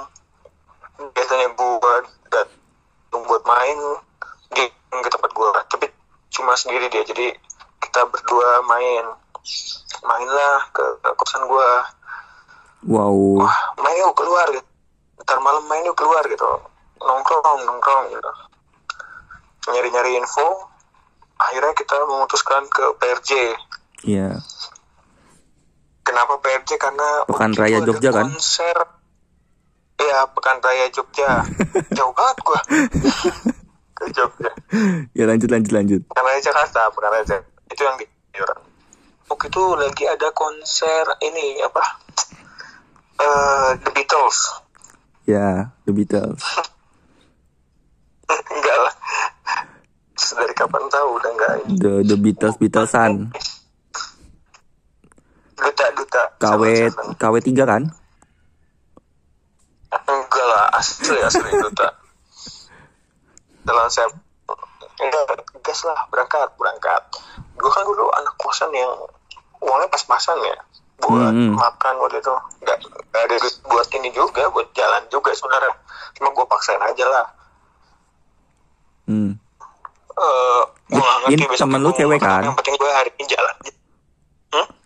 biasanya 1.13 1.47
gue 1.53 1.95
datang 2.31 3.21
buat 3.27 3.43
main 3.45 3.77
dia 4.55 4.65
ke 4.73 5.09
tempat 5.13 5.31
gue 5.35 5.47
tapi 5.69 5.85
cuma 6.37 6.53
sendiri 6.53 6.85
dia 6.93 7.01
jadi 7.01 7.33
kita 7.81 8.05
berdua 8.13 8.61
main 8.69 9.05
mainlah 10.05 10.69
ke, 10.69 10.83
ke 11.01 11.09
kosan 11.17 11.41
gue 11.49 11.69
wow 12.93 13.41
wah 13.41 13.57
main 13.81 13.97
yuk 13.97 14.13
keluar 14.13 14.45
gitu 14.53 14.69
ntar 15.25 15.41
malam 15.41 15.65
main 15.65 15.81
yuk 15.81 15.97
keluar 15.97 16.21
gitu 16.29 16.45
nongkrong 17.01 17.65
nongkrong 17.65 18.13
gitu 18.13 18.31
nyari 19.73 19.89
nyari 19.89 20.11
info 20.21 20.69
akhirnya 21.41 21.73
kita 21.73 21.97
memutuskan 22.05 22.63
ke 22.69 22.85
PRJ 23.01 23.31
ya 24.05 24.37
Kenapa 26.07 26.39
PRJ? 26.39 26.79
Karena 26.79 27.27
Pekan 27.27 27.51
waktu 27.51 27.59
Raya 27.59 27.67
itu 27.67 27.83
ada 27.83 27.87
Jogja 27.91 28.11
kan? 28.15 28.27
Konser. 28.31 28.77
Iya, 29.99 30.19
Pekan 30.31 30.57
Raya 30.63 30.85
Jogja. 30.95 31.31
Jauh 31.99 32.13
banget 32.15 32.37
gua. 32.47 32.61
Ke 33.97 34.13
Jogja. 34.13 34.51
ya 35.17 35.25
lanjut 35.25 35.49
lanjut 35.49 35.73
lanjut 35.73 36.01
Raya 36.13 36.37
Jakarta, 36.37 36.85
Raya 36.93 37.25
Jakarta. 37.25 37.49
Itu 37.67 37.81
yang 37.81 37.97
di 37.97 38.05
Kemayoran. 38.05 38.59
Waktu 39.27 39.45
itu 39.49 39.63
lagi 39.73 40.05
ada 40.05 40.29
konser 40.31 41.03
ini 41.19 41.59
apa? 41.59 41.83
Eh, 43.17 43.69
The 43.81 43.89
Beatles. 43.91 44.37
ya 45.25 45.73
The 45.83 45.91
Beatles 45.91 46.37
enggak 48.53 48.77
lah. 48.77 48.93
Dari 50.17 50.53
kapan 50.53 50.83
tahu 50.87 51.07
udah 51.17 51.31
enggak 51.33 51.53
ini. 51.65 51.73
The 51.75 51.93
The 52.05 52.15
Beatles 52.15 52.55
Beatlesan 52.55 53.33
Duta 55.57 55.85
duta. 55.91 56.23
KW. 56.37 56.63
KW 57.17 57.35
3 57.41 57.65
kan 57.65 57.83
Enggak 60.07 60.45
lah, 60.45 60.71
asli 60.71 61.19
asli 61.19 61.49
duta. 61.49 61.89
Dalam 63.67 63.87
saya 63.87 64.07
enggak 64.97 65.23
gas 65.61 65.83
lah 65.83 66.07
berangkat 66.07 66.49
berangkat 66.55 67.01
gue 67.53 67.69
kan 67.69 67.83
dulu 67.83 68.09
anak 68.11 68.33
kosan 68.35 68.71
yang 68.71 68.89
uangnya 69.59 69.85
pas-pasan 69.87 70.39
ya 70.39 70.57
buat 70.97 71.29
Hmm. 71.29 71.53
makan 71.53 71.93
waktu 71.99 72.17
itu 72.17 72.33
nggak 72.57 72.77
nggak 72.81 73.21
ada 73.21 73.35
duit 73.35 73.55
buat 73.63 73.85
ini 73.91 74.09
juga 74.09 74.49
buat 74.49 74.65
jalan 74.71 75.03
juga 75.07 75.29
sebenarnya 75.31 75.69
cuma 76.13 76.31
gue 76.31 76.45
paksain 76.47 76.81
aja 76.81 77.05
lah 77.05 77.27
Hmm. 79.05 79.37
Gue 80.87 80.97
nggak 80.97 81.17
ngerti 81.21 81.33
Ini 81.35 81.43
besok 81.45 81.61
temen 81.61 81.79
lu 81.79 81.91
cewek 81.93 82.19
kan? 82.19 82.41
yang 82.41 82.57
penting 82.57 82.75
gue 82.75 82.89
hari 82.89 83.11
ini 83.13 83.25
jalan 83.27 83.55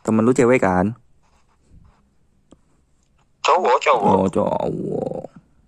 Temen 0.02 0.22
lu 0.22 0.32
cewek 0.32 0.60
kan? 0.60 0.86
cowok 3.42 3.78
cowok 3.80 4.12
Oh 4.14 4.28
cowok. 4.28 5.01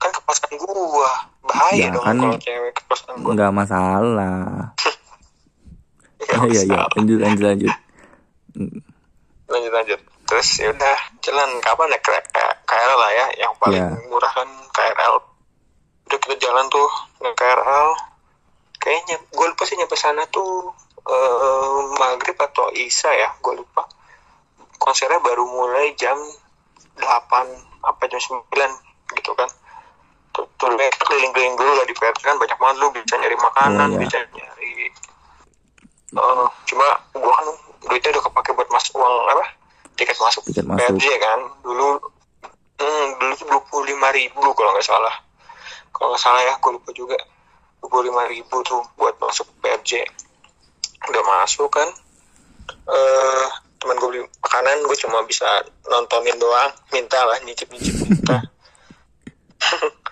Kan 0.03 0.11
ke 0.11 0.21
kosan 0.21 0.51
gue 0.53 1.09
bahaya 1.41 1.79
Ya, 1.79 1.87
dong 1.89 2.03
kan- 2.03 2.19
kalau 2.19 2.37
cewek 2.37 2.71
ke 2.71 2.83
kosan 2.85 3.15
gue 3.17 3.31
Nggak 3.31 3.51
masalah. 3.51 4.35
Iya 6.23 6.61
iya. 6.65 6.81
lanjut 6.95 7.19
lanjut 7.19 7.43
lanjut. 7.43 7.73
lanjut 9.51 9.71
lanjut. 9.71 9.99
Terus 10.23 10.47
ya 10.57 10.71
udah 10.71 10.97
jalan. 11.19 11.49
Kapan 11.59 11.91
K- 11.99 12.31
KRL 12.63 12.95
lah 12.97 13.11
ya. 13.11 13.27
Yang 13.37 13.53
paling 13.59 13.79
Ya. 13.81 13.91
murah 14.07 14.31
kan 14.31 14.47
KRL 14.71 15.13
udah 16.03 16.19
kita 16.19 16.35
jalan 16.39 16.65
tuh 16.67 16.87
naik 17.19 17.33
KRL 17.33 17.89
kayaknya 18.77 19.15
gue 19.25 19.45
lupa 19.45 19.63
sih 19.63 19.75
nyampe 19.75 19.95
sana 19.95 20.23
tuh 20.27 20.71
eh, 21.03 21.67
maghrib 21.97 22.35
atau 22.37 22.71
isya 22.71 23.11
ya 23.13 23.29
gue 23.37 23.53
lupa. 23.53 23.83
Konsernya 24.77 25.19
baru 25.19 25.43
mulai 25.43 25.91
jam 25.93 26.15
8 26.95 27.03
apa 27.81 28.03
jam 28.05 28.19
9 28.19 28.47
gitu 29.13 29.31
kan 29.33 29.47
kita 30.33 31.05
keliling-keliling 31.05 31.55
dulu 31.55 31.71
lah 31.77 31.85
di 31.85 31.93
PRT 31.93 32.19
kan 32.25 32.37
banyak 32.41 32.57
banget. 32.57 32.75
Lu 32.81 32.87
bisa 32.89 33.15
nyari 33.21 33.37
makanan 33.37 33.87
Oh, 33.87 33.93
iya. 33.93 33.99
bisa 34.01 34.17
nyari 34.33 34.73
eh, 36.13 36.47
cuma 36.69 36.87
gua 37.17 37.33
kan 37.41 37.47
duitnya 37.89 38.09
udah 38.17 38.23
kepake 38.29 38.49
buat 38.53 38.69
mas 38.69 38.85
uang 38.93 39.15
apa? 39.29 39.45
Tiket 39.93 40.17
masuk 40.17 40.41
Tiket 40.49 40.65
masuk. 40.65 40.77
PRJ 40.97 41.05
kan. 41.21 41.39
Dulu 41.61 41.87
hmm, 42.81 43.05
dulu 43.21 43.31
tuh 43.37 43.45
dua 43.49 43.61
puluh 43.69 43.85
lima 43.93 44.09
ribu 44.13 44.41
kalau 44.53 44.73
nggak 44.73 44.85
salah. 44.85 45.13
Kalau 45.93 46.13
nggak 46.13 46.21
salah 46.21 46.41
ya 46.41 46.53
gue 46.57 46.71
lupa 46.73 46.89
juga. 46.93 47.17
dua 47.81 47.87
puluh 47.91 48.09
lima 48.09 48.23
ribu 48.25 48.63
tuh 48.63 48.81
buat 48.97 49.13
masuk 49.19 49.45
PRJ 49.61 50.01
udah 51.09 51.23
masuk 51.23 51.69
kan. 51.69 51.89
Eh 52.89 53.47
teman 53.77 53.99
gue 53.99 54.09
beli 54.09 54.21
makanan 54.39 54.87
gue 54.87 54.97
cuma 54.97 55.21
bisa 55.27 55.45
nontonin 55.91 56.37
doang. 56.39 56.71
Minta 56.89 57.19
lah 57.25 57.37
nyicip 57.43 57.69
nyicip 57.69 57.95
minta 58.07 58.39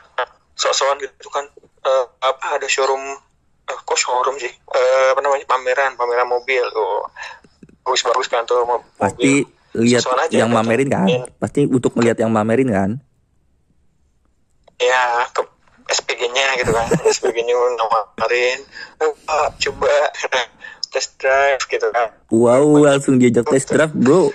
sok-sokan 0.61 1.01
gitu 1.01 1.27
kan 1.27 1.45
Eh, 1.81 2.05
apa 2.21 2.61
ada 2.61 2.67
showroom 2.67 3.01
eh, 3.63 3.79
kok 3.79 3.97
showroom 3.97 4.37
sih 4.37 4.53
Eh, 4.53 5.07
apa 5.09 5.19
namanya 5.19 5.45
pameran 5.45 5.97
pameran 5.97 6.29
mobil 6.29 6.61
oh 6.71 7.09
bagus-bagus 7.81 8.29
kan 8.29 8.45
tuh 8.45 8.61
mo- 8.61 8.85
Pasti 8.95 9.41
mobil. 9.41 9.81
lihat 9.81 10.05
aja, 10.05 10.29
yang 10.37 10.53
mamerin 10.53 10.85
kan? 10.85 11.09
datengin. 11.09 11.25
Pasti 11.35 11.59
untuk 11.65 11.95
melihat 11.95 12.17
yang 12.19 12.29
mamerin 12.29 12.69
kan? 12.69 12.91
ya 14.77 15.01
ke 15.29 15.41
SPG-nya 15.91 16.57
gitu 16.57 16.71
kan 16.71 16.85
SPG-nya 17.13 17.53
nawarin 17.75 18.59
coba 19.57 19.93
test 20.91 21.17
drive 21.17 21.61
gitu 21.63 21.87
kan 21.87 22.09
Wow 22.27 22.77
langsung 22.79 23.17
diajak 23.17 23.45
test 23.47 23.69
drive 23.69 23.91
bro. 23.91 24.33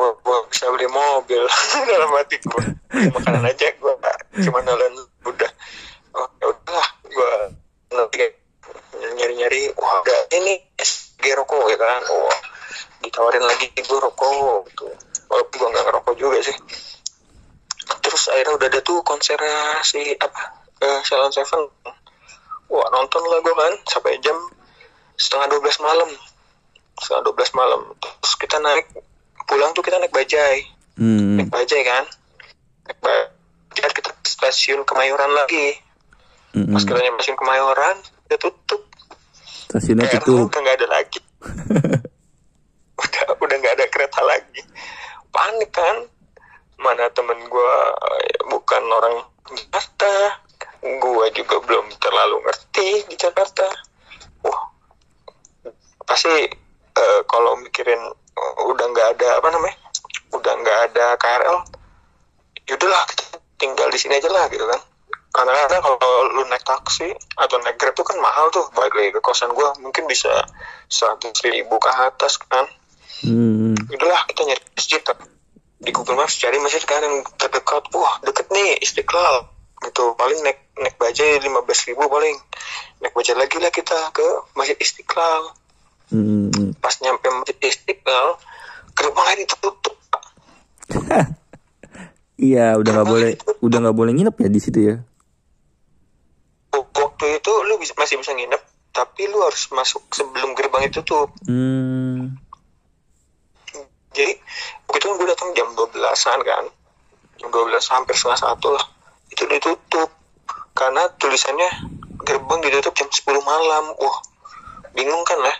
Gua 0.00 0.16
gua 0.24 0.38
bisa 0.48 0.64
beli 0.72 0.88
mobil. 0.88 1.44
Dalam 1.92 2.10
hati 2.16 2.40
Beli 2.40 3.12
makanan 3.12 3.44
aja 3.44 3.68
gua 3.76 3.92
cuma 4.40 4.64
nolong 4.64 4.96
udah. 5.28 5.52
Oh 6.16 6.28
ya 6.40 6.46
udahlah 6.48 6.88
gua 7.12 7.30
nanti 7.92 8.24
nyari 8.96 9.34
nyari 9.36 9.60
wah 9.76 10.00
ada 10.00 10.16
ini 10.40 10.56
SG 10.80 11.20
rokok 11.36 11.68
ya 11.68 11.76
kan? 11.76 12.00
Wah 12.08 12.40
ditawarin 13.04 13.44
lagi 13.44 13.68
gua 13.84 14.00
rokok 14.08 14.72
gitu. 14.72 14.88
Walaupun 15.28 15.56
gua 15.60 15.68
nggak 15.68 15.84
ngerokok 15.84 16.14
juga 16.16 16.38
sih. 16.40 16.56
Terus 18.00 18.22
akhirnya 18.32 18.56
udah 18.56 18.68
ada 18.72 18.80
tuh 18.80 19.04
konser 19.04 19.36
si 19.84 20.16
apa 20.16 20.64
eh 20.80 21.00
Salon 21.04 21.28
Seven. 21.28 21.68
Wah 22.72 22.88
nonton 22.88 23.20
lah 23.28 23.44
gua 23.44 23.52
kan 23.52 23.74
sampai 23.84 24.16
jam 24.24 24.36
setengah 25.20 25.60
12 25.60 25.84
malam. 25.84 26.08
Setengah 26.96 27.36
12 27.36 27.52
malam. 27.52 27.80
Terus 28.00 28.34
kita 28.40 28.56
naik 28.56 28.88
pulang 29.50 29.74
tuh 29.74 29.82
kita 29.82 29.98
naik 29.98 30.14
bajai. 30.14 30.62
Hmm. 30.94 31.42
naik 31.42 31.50
bajai 31.50 31.82
kan? 31.82 32.06
Naik 32.86 32.98
bajai 33.02 33.90
kita 33.90 34.10
stasiun 34.22 34.86
Kemayoran 34.86 35.34
lagi. 35.34 35.74
Hmm, 36.54 36.70
pas 36.70 36.86
kita 36.86 37.02
nyampe 37.02 37.18
stasiun 37.18 37.38
Kemayoran 37.42 37.96
udah 38.30 38.38
tutup. 38.38 38.86
Stasiunnya 39.66 40.06
KRL 40.06 40.22
tutup. 40.22 40.46
udah 40.54 40.60
nggak 40.62 40.78
ada 40.78 40.86
lagi. 40.86 41.20
Udah 43.00 43.32
udah 43.40 43.56
nggak 43.64 43.80
ada 43.80 43.86
kereta 43.88 44.20
lagi. 44.20 44.60
Panik 45.32 45.72
kan? 45.72 46.04
Mana 46.76 47.08
temen 47.16 47.48
gue 47.48 47.74
bukan 48.52 48.82
orang 48.92 49.24
Jakarta. 49.56 50.36
Gue 50.84 51.26
juga 51.32 51.64
belum 51.64 51.96
terlalu 51.96 52.44
ngerti 52.44 53.08
di 53.08 53.16
Jakarta. 53.16 53.64
Wah. 54.44 54.68
Pasti 56.04 56.44
eh, 56.92 57.20
kalau 57.24 57.56
mikirin 57.64 58.04
udah 58.70 58.86
nggak 58.90 59.08
ada 59.18 59.28
apa 59.38 59.48
namanya 59.52 59.76
udah 60.30 60.52
nggak 60.62 60.78
ada 60.90 61.06
KRL 61.18 61.58
yaudahlah 62.70 63.02
kita 63.10 63.24
tinggal 63.58 63.88
di 63.90 63.98
sini 63.98 64.16
aja 64.16 64.30
lah 64.30 64.46
gitu 64.48 64.64
kan. 64.64 64.80
Karena 65.30 65.54
kadang 65.66 65.82
kalau 65.86 66.26
lu 66.34 66.42
naik 66.50 66.66
taksi 66.66 67.06
atau 67.38 67.56
naik 67.62 67.78
grab 67.78 67.94
tuh 67.94 68.02
kan 68.02 68.18
mahal 68.18 68.50
tuh 68.50 68.66
balik 68.74 68.98
lagi 68.98 69.10
ke 69.14 69.20
kosan 69.22 69.54
gua 69.54 69.70
mungkin 69.78 70.10
bisa 70.10 70.30
seratus 70.90 71.38
ribu 71.46 71.78
ke 71.78 71.90
atas 71.90 72.38
kan. 72.42 72.66
Hmm. 73.20 73.76
udahlah 73.76 74.24
kita 74.32 74.48
nyari 74.48 74.64
masjid 74.72 75.04
di 75.76 75.90
Google 75.92 76.16
Maps 76.16 76.40
cari 76.40 76.56
masjid 76.58 76.82
kan 76.82 77.04
yang 77.04 77.22
terdekat. 77.38 77.90
Wah 77.94 78.18
deket 78.26 78.50
nih 78.50 78.82
Istiqlal 78.82 79.46
gitu. 79.86 80.18
Paling 80.18 80.40
naik 80.42 80.58
naik 80.80 80.96
bajai 80.98 81.38
lima 81.46 81.62
belas 81.62 81.84
ribu 81.86 82.10
paling. 82.10 82.34
Naik 83.04 83.14
bajai 83.14 83.38
lagi 83.38 83.56
lah 83.62 83.70
kita 83.70 84.10
ke 84.10 84.26
masjid 84.58 84.78
Istiqlal. 84.82 85.54
Hmm. 86.10 86.50
Pas 86.80 86.94
nyampe 87.04 87.28
masjid 87.28 87.56
Istiqlal 87.60 88.28
gerbangnya 88.96 89.46
ditutup 89.46 89.96
Pak. 90.10 90.24
Iya 92.40 92.72
udah 92.80 92.90
nggak 92.96 93.08
boleh 93.12 93.32
udah 93.60 93.78
nggak 93.84 93.96
boleh 94.00 94.12
nginep 94.16 94.36
ya 94.40 94.48
di 94.48 94.60
situ 94.64 94.80
ya. 94.80 94.96
waktu 97.20 97.36
itu 97.36 97.52
lu 97.68 97.76
bisa, 97.76 97.92
masih 98.00 98.16
bisa 98.16 98.32
nginep 98.32 98.62
tapi 98.96 99.28
lu 99.28 99.44
harus 99.44 99.68
masuk 99.76 100.08
sebelum 100.08 100.56
gerbang 100.56 100.88
itu 100.88 101.04
tuh 101.04 101.28
Hmm. 101.44 102.40
jadi 104.16 104.40
waktu 104.88 104.98
itu 105.04 105.08
gue 105.20 105.28
datang 105.28 105.52
jam 105.52 105.68
12an 105.76 106.40
kan 106.40 106.64
jam 107.44 107.48
12 107.52 107.92
hampir 107.92 108.16
setengah 108.16 108.40
satu 108.40 108.72
lah 108.72 108.84
itu 109.28 109.44
ditutup 109.44 110.08
karena 110.72 111.12
tulisannya 111.20 111.68
gerbang 112.24 112.58
ditutup 112.64 112.96
jam 112.96 113.08
10 113.12 113.36
malam 113.44 113.84
wah 114.00 114.18
bingung 114.96 115.20
kan 115.28 115.38
lah 115.44 115.56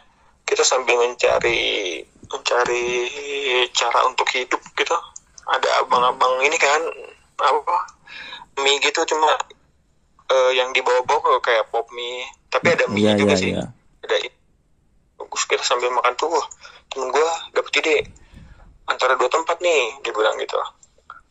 kita 0.50 0.66
sambil 0.66 0.98
mencari 0.98 2.02
mencari 2.26 2.84
cara 3.70 4.06
untuk 4.06 4.26
hidup 4.34 4.58
gitu. 4.74 4.96
Ada 5.46 5.82
abang-abang 5.82 6.42
ini 6.42 6.58
kan 6.58 6.82
apa 7.40 7.76
mie 8.60 8.76
gitu 8.78 9.00
cuma 9.08 9.32
eh, 10.28 10.52
yang 10.54 10.70
dibawa-bawa 10.70 11.38
kayak 11.40 11.70
pop 11.70 11.86
mie. 11.90 12.26
Tapi 12.50 12.66
ada 12.74 12.84
mie 12.90 13.06
Iya 13.06 13.12
juga 13.14 13.34
iya 13.34 13.40
sih. 13.40 13.50
iya. 13.54 13.66
ada 14.02 14.16
bagus 15.16 15.42
kita 15.46 15.62
sambil 15.62 15.90
makan 15.90 16.14
tuh. 16.14 16.28
Wah, 16.28 16.46
temen 16.90 17.08
gue 17.10 17.26
dapet 17.54 17.72
ide. 17.80 17.96
Antara 18.86 19.14
dua 19.14 19.30
tempat 19.30 19.62
nih 19.62 20.02
dia 20.02 20.10
bilang 20.10 20.34
gitu. 20.36 20.58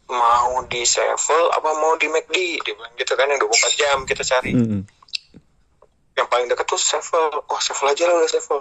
Mau 0.09 0.63
di 0.65 0.81
Sevel 0.83 1.43
apa 1.53 1.69
mau 1.77 1.93
di 1.95 2.07
McD? 2.07 2.63
Dia 2.63 2.73
bilang 2.73 2.93
gitu 2.97 3.13
kan 3.13 3.29
yang 3.29 3.37
24 3.37 3.77
jam 3.77 3.97
kita 4.03 4.23
cari. 4.25 4.51
Hmm. 4.55 4.81
Yang 6.19 6.27
paling 6.27 6.51
dekat 6.51 6.67
tuh 6.67 6.75
Sevel. 6.75 7.31
Wah 7.47 7.61
Sevel 7.63 7.87
aja 7.87 8.03
lah 8.11 8.19
udah 8.19 8.29
Sevel. 8.29 8.59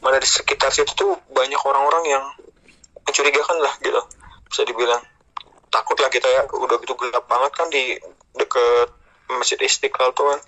Mana 0.00 0.16
di 0.16 0.28
sekitar 0.28 0.72
situ 0.72 0.96
tuh 0.96 1.12
banyak 1.28 1.60
orang-orang 1.60 2.04
yang 2.08 2.24
mencurigakan 3.04 3.60
lah 3.60 3.76
gitu. 3.84 4.00
Bisa 4.48 4.64
dibilang. 4.64 5.04
Takut 5.68 6.00
lah 6.00 6.08
kita 6.08 6.24
ya 6.24 6.48
udah 6.48 6.80
gitu 6.80 6.96
gelap 6.96 7.28
banget 7.28 7.52
kan 7.52 7.68
di 7.68 8.00
deket 8.32 8.88
Masjid 9.28 9.60
Istiqlal 9.60 10.16
tuh 10.16 10.32
kan. 10.32 10.40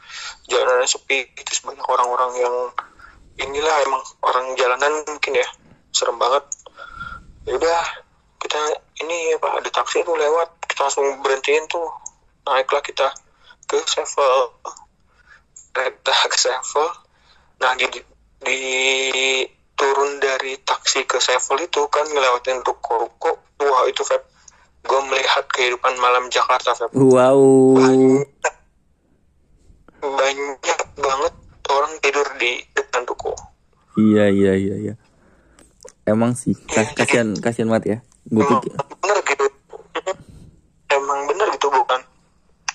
Jalanan 0.48 0.88
sepi 0.88 1.28
terus 1.36 1.60
banyak 1.60 1.84
orang-orang 1.84 2.32
yang 2.40 2.54
inilah 3.36 3.76
emang 3.84 4.00
orang 4.24 4.56
jalanan 4.56 5.04
mungkin 5.04 5.36
ya 5.36 5.48
serem 5.92 6.16
banget. 6.16 6.44
Ya 7.44 7.60
udah 7.60 7.82
kita 8.40 8.58
ini 9.04 9.36
apa 9.36 9.60
ada 9.60 9.68
taksi 9.68 10.00
tuh 10.06 10.16
lewat 10.16 10.64
kita 10.64 10.88
langsung 10.88 11.04
berhentiin 11.20 11.68
tuh. 11.68 11.92
Naiklah 12.46 12.80
kita 12.80 13.10
ke 13.66 13.82
Sevel 13.90 14.54
kereta 15.76 16.14
ke 16.32 16.36
Sevel 16.40 16.88
nah 17.60 17.76
di, 17.76 17.84
di 18.40 18.60
turun 19.76 20.16
dari 20.16 20.56
taksi 20.58 21.04
ke 21.04 21.20
Sevel 21.20 21.68
itu 21.68 21.84
kan 21.92 22.08
ngelewatin 22.08 22.64
ruko-ruko 22.64 23.36
wah 23.60 23.84
itu 23.84 24.00
Feb 24.00 24.24
gue 24.86 25.00
melihat 25.04 25.44
kehidupan 25.52 26.00
malam 26.00 26.32
Jakarta 26.32 26.72
Feb 26.72 26.96
Wow. 26.96 27.76
banyak 30.00 30.58
banget 30.96 31.34
orang 31.68 31.92
tidur 32.00 32.26
di 32.36 32.64
depan 32.72 33.04
ruko 33.04 33.36
Iya 33.96 34.28
iya 34.28 34.52
iya 34.52 34.76
iya. 34.76 34.94
Emang 36.04 36.36
sih 36.36 36.52
kas- 36.68 36.92
kasihan 36.92 37.32
kasihan 37.34 37.72
banget 37.72 37.84
ya. 37.88 37.98
Gue 38.28 38.44
pikir 38.44 38.76
bener 38.76 39.18
gitu 39.24 39.44
emang 40.92 41.24
bener 41.24 41.48
gitu 41.50 41.66
bukan 41.66 42.00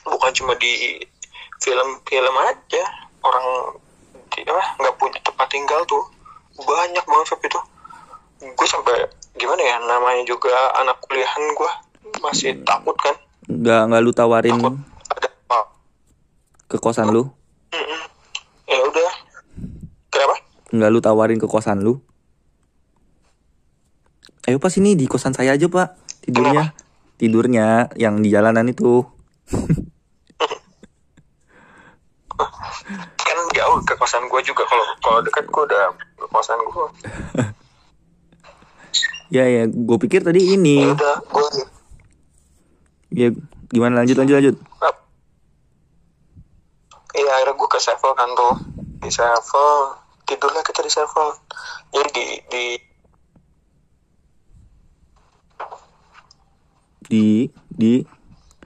bukan 0.03 0.31
cuma 0.33 0.53
di 0.57 0.97
film-film 1.61 2.35
aja. 2.49 2.83
Orang 3.21 3.77
apa 4.33 4.63
nggak 4.81 4.95
punya 4.97 5.19
tempat 5.21 5.47
tinggal 5.53 5.81
tuh. 5.85 6.03
Banyak 6.57 7.05
banget 7.05 7.27
Feb, 7.31 7.41
itu. 7.47 7.61
Gue 8.41 8.67
sampai 8.67 9.05
gimana 9.37 9.61
ya 9.61 9.77
namanya 9.79 10.25
juga 10.25 10.51
anak 10.81 10.99
kuliahan 11.05 11.43
gue 11.53 11.71
masih 12.19 12.57
takut 12.65 12.97
kan? 12.97 13.13
Nggak 13.47 13.81
nggak 13.87 14.01
lu 14.01 14.11
tawarin 14.11 14.57
takut 14.57 14.75
ada 15.13 15.29
apa? 15.29 15.59
ke 16.67 16.77
kosan 16.81 17.13
lu? 17.13 17.29
Ya 18.65 18.79
udah. 18.81 19.11
Kenapa? 20.09 20.35
Nggak 20.73 20.89
lu 20.89 20.99
tawarin 20.99 21.39
ke 21.39 21.47
kosan 21.47 21.85
lu? 21.85 22.01
Ayo 24.49 24.57
pas 24.57 24.73
ini 24.73 24.97
di 24.97 25.05
kosan 25.05 25.37
saya 25.37 25.53
aja 25.53 25.69
pak. 25.69 25.93
Tidurnya. 26.25 26.73
Tidurnya 27.21 27.93
yang 27.93 28.25
di 28.25 28.33
jalanan 28.33 28.65
itu. 28.65 29.05
kan 33.21 33.37
jauh 33.53 33.79
ke 33.85 33.90
kosan 34.01 34.25
gue 34.25 34.41
juga. 34.41 34.65
Kalau 34.65 34.85
kalau 34.97 35.19
dekat 35.21 35.45
gue 35.45 35.61
udah 35.69 35.93
ke 35.93 36.25
kosan 36.27 36.57
gue 36.57 36.85
Ya 39.31 39.47
ya, 39.47 39.63
gue 39.63 39.97
pikir 40.01 40.25
tadi 40.25 40.41
ya 40.43 40.57
ini. 40.57 40.89
udah. 40.89 41.21
Gue 41.23 41.45
Ya 43.13 43.27
gimana? 43.69 44.01
Lanjut 44.01 44.17
lanjut 44.17 44.35
lanjut. 44.41 44.55
Iya 47.11 47.31
akhirnya 47.37 47.55
gue 47.55 47.69
ke 47.69 47.79
Sevel 47.79 48.11
kan 48.11 48.29
tuh. 48.33 48.55
Di 48.99 49.11
Sevel. 49.11 49.71
Tidurlah 50.25 50.63
kita 50.63 50.81
di 50.81 50.91
Sevel. 50.91 51.27
Jadi 51.93 52.09
di 52.11 52.25
di 52.49 52.65
Di 57.01 57.43
di 57.67 57.99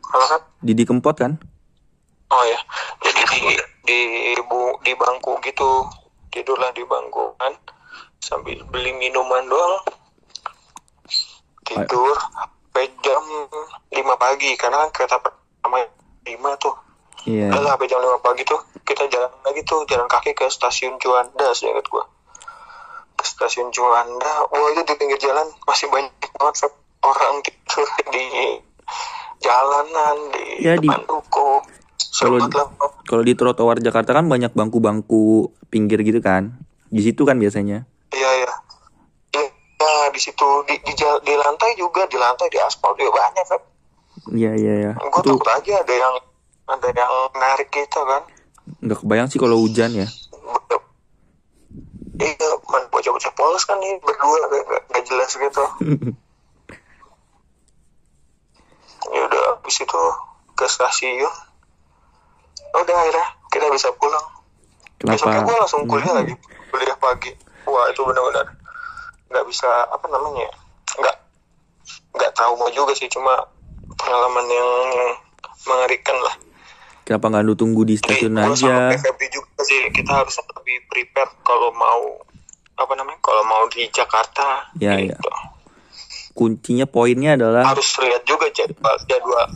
kalau 0.06 0.26
kan 0.30 0.42
di 0.62 0.78
di 0.78 0.86
kempot 0.86 1.18
kan? 1.18 1.34
oh 2.28 2.44
ya 2.46 2.60
jadi 3.02 3.22
di 3.26 3.54
di 3.86 4.02
bu 4.46 4.82
di 4.82 4.92
bangku 4.94 5.38
gitu. 5.40 5.86
Tidurlah 6.28 6.76
di 6.76 6.84
bangku 6.84 7.38
kan 7.40 7.54
sambil 8.20 8.60
beli 8.68 8.92
minuman 8.92 9.46
doang. 9.46 9.80
Tidur 11.66 12.14
sampai 12.14 12.86
jam 13.02 13.24
5 13.90 13.96
pagi 14.20 14.54
karena 14.54 14.86
kan 14.86 14.90
kereta 14.92 15.18
pertama 15.18 15.82
5 16.26 16.62
tuh. 16.62 16.76
Iya. 17.26 17.50
Lah, 17.50 17.74
sampai 17.74 17.90
jam 17.90 18.02
5 18.04 18.22
pagi 18.22 18.46
tuh 18.46 18.62
kita 18.86 19.10
jalan 19.10 19.32
lagi 19.42 19.66
tuh 19.66 19.82
jalan 19.90 20.06
kaki 20.06 20.38
ke 20.38 20.46
stasiun 20.46 21.02
Juanda 21.02 21.50
seingat 21.56 21.90
gua. 21.90 22.06
Ke 23.16 23.26
stasiun 23.26 23.74
Juanda 23.74 24.46
wah 24.46 24.70
itu 24.70 24.82
di 24.86 24.94
pinggir 24.94 25.18
jalan 25.18 25.50
masih 25.66 25.90
banyak 25.90 26.12
banget 26.38 26.70
orang 27.02 27.42
tidur 27.42 27.88
di 28.14 28.26
jalanan 29.42 30.18
di 30.34 30.46
Ya, 30.62 30.74
di- 30.78 30.86
depan 30.86 31.02
ruko 31.10 31.66
Kalau 32.16 32.40
kalau 33.04 33.24
di 33.28 33.36
trotoar 33.36 33.84
Jakarta 33.84 34.16
kan 34.16 34.32
banyak 34.32 34.56
bangku-bangku 34.56 35.52
pinggir 35.68 36.00
gitu 36.02 36.24
kan? 36.24 36.56
Di 36.88 37.04
situ 37.04 37.28
kan 37.28 37.36
biasanya. 37.36 37.84
iya 38.16 38.32
iya 38.40 38.54
Iya, 39.86 40.10
di 40.10 40.18
situ 40.18 40.50
di, 40.66 40.74
di, 40.82 40.98
di 40.98 41.34
lantai 41.38 41.78
juga 41.78 42.10
di 42.10 42.18
lantai 42.18 42.50
di 42.50 42.58
aspal 42.58 42.98
juga 42.98 43.22
banyak 43.22 43.46
Feb. 43.46 43.62
Iya 44.34 44.58
iya 44.58 44.74
iya. 44.82 44.92
gue 44.98 45.22
Itu 45.22 45.38
takut 45.38 45.50
aja 45.52 45.74
ada 45.84 45.94
yang 45.94 46.16
ada 46.66 46.90
yang 46.90 47.14
narik 47.38 47.70
kita 47.70 48.02
kan 48.02 48.26
nggak 48.82 49.06
kebayang 49.06 49.30
sih 49.30 49.38
kalau 49.38 49.62
hujan 49.62 49.94
ya. 49.94 50.10
Iya, 52.16 52.50
man 52.72 52.88
bocah-bocah 52.90 53.34
polos 53.36 53.68
kan 53.68 53.76
nih 53.78 54.00
berdua 54.02 54.48
gak, 54.48 54.64
gak, 54.64 54.84
gak 54.90 55.04
jelas 55.06 55.32
gitu. 55.36 55.64
ya 59.14 59.22
udah 59.28 59.42
habis 59.54 59.78
itu 59.84 60.02
ke 60.56 60.66
stasiun. 60.66 61.30
Udah 62.76 62.96
akhirnya 62.96 63.28
kita 63.52 63.66
bisa 63.72 63.90
pulang. 63.96 64.26
Besoknya 65.06 65.44
Kenapa? 65.44 65.48
gue 65.48 65.56
langsung 65.60 65.82
kuliah 65.86 66.14
lagi, 66.16 66.34
kuliah 66.72 66.98
pagi. 66.98 67.32
Wah 67.68 67.90
itu 67.92 68.02
benar-benar 68.04 68.48
nggak 69.26 69.46
bisa 69.50 69.68
apa 69.90 70.06
namanya, 70.08 70.48
ya, 70.48 70.54
nggak 71.02 71.16
nggak 72.16 72.32
trauma 72.38 72.70
juga 72.72 72.94
sih, 72.96 73.10
cuma 73.10 73.36
pengalaman 74.00 74.46
yang 74.48 74.70
mengerikan 75.66 76.16
lah. 76.24 76.36
Kenapa 77.06 77.30
nggak 77.30 77.44
lu 77.46 77.54
tunggu 77.54 77.86
di 77.86 78.00
stasiun 78.00 78.34
Jadi, 78.34 78.66
aja? 78.66 78.76
PVB 78.98 79.22
juga 79.30 79.62
sih 79.62 79.78
kita 79.94 80.12
harus 80.26 80.36
lebih 80.42 80.78
prepare 80.90 81.32
kalau 81.46 81.70
mau 81.78 82.18
apa 82.76 82.94
namanya 82.98 83.22
kalau 83.22 83.44
mau 83.46 83.64
di 83.72 83.88
Jakarta 83.94 84.74
Ya, 84.82 84.98
gitu. 84.98 85.30
Kuncinya 86.36 86.84
poinnya 86.90 87.40
adalah 87.40 87.64
harus 87.72 87.88
lihat 88.02 88.26
juga 88.28 88.50
jadwal 88.52 88.98
jadwal 89.08 89.48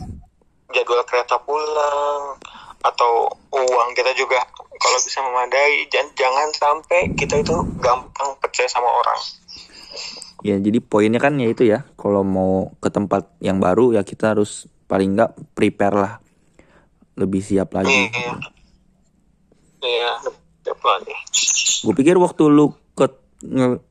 jadwal 0.72 1.02
kereta 1.04 1.36
pulang 1.42 2.38
atau 2.80 3.28
uang 3.52 3.90
kita 3.92 4.16
juga 4.16 4.40
kalau 4.80 4.98
bisa 5.04 5.20
memadai 5.20 5.84
jangan 5.92 6.10
jangan 6.16 6.48
sampai 6.56 7.12
kita 7.12 7.44
itu 7.44 7.54
gampang 7.80 8.32
percaya 8.40 8.68
sama 8.68 8.88
orang 8.88 9.20
ya 10.40 10.56
jadi 10.56 10.78
poinnya 10.80 11.20
kan 11.20 11.36
ya 11.36 11.48
itu 11.48 11.68
ya. 11.68 11.84
Kalau 11.96 12.24
mau 12.24 12.72
ke 12.80 12.88
tempat 12.88 13.28
yang 13.44 13.60
baru 13.60 13.92
ya 13.96 14.02
kita 14.04 14.36
harus 14.36 14.68
paling 14.88 15.16
nggak 15.16 15.36
prepare 15.52 15.96
lah. 15.96 16.12
Lebih 17.16 17.40
siap 17.44 17.76
lagi. 17.76 17.92
iya 17.92 18.32
iya 19.80 20.12
siap 20.64 20.80
lagi 20.80 21.12
Gue 21.84 21.94
pikir 21.96 22.16
waktu 22.16 22.48
lu 22.48 22.72
ke 22.96 23.08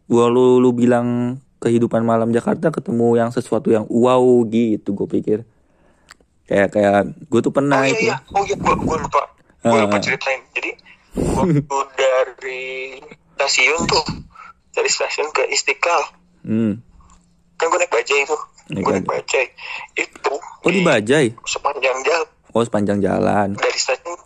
gua 0.05 0.25
lu 0.29 0.61
lu 0.61 0.69
bilang 0.73 1.37
kehidupan 1.61 2.05
malam 2.05 2.29
Jakarta 2.29 2.69
ketemu 2.69 3.17
yang 3.17 3.29
sesuatu 3.33 3.69
yang 3.69 3.85
wow 3.89 4.21
gitu 4.49 4.97
gue 4.97 5.07
pikir. 5.09 5.39
Kayak 6.49 6.67
kayak 6.71 6.97
gue 7.23 7.39
tuh 7.39 7.53
pernah 7.53 7.79
oh 7.79 7.85
iya 7.85 7.93
itu. 7.93 8.03
iya 8.03 8.15
oh 8.27 8.41
iya 8.43 8.55
gua, 8.57 8.73
gua 8.75 8.97
lupa 8.97 9.21
gua 9.61 9.79
lupa 9.79 9.95
Ah. 9.95 10.01
ceritain 10.01 10.41
jadi 10.51 10.71
waktu 11.13 11.61
dari 12.01 12.65
stasiun 13.35 13.81
tuh 13.85 14.05
dari 14.71 14.89
stasiun 14.89 15.29
ke 15.29 15.45
Istiqlal 15.47 16.03
Hmm. 16.39 16.79
kan 17.53 17.67
gue 17.67 17.77
naik 17.77 17.91
bajai 17.91 18.23
tuh 18.23 18.39
gue 18.67 18.79
naik 18.89 19.05
bajai 19.05 19.45
itu 19.93 20.33
Oh 20.59 20.69
di 20.69 20.81
Bajai. 20.81 21.35
sepanjang 21.43 21.99
jalan 22.01 22.27
Oh 22.49 22.61
sepanjang 22.61 22.99
jalan. 22.99 23.53
dari 23.53 23.75
stasiun 23.75 24.19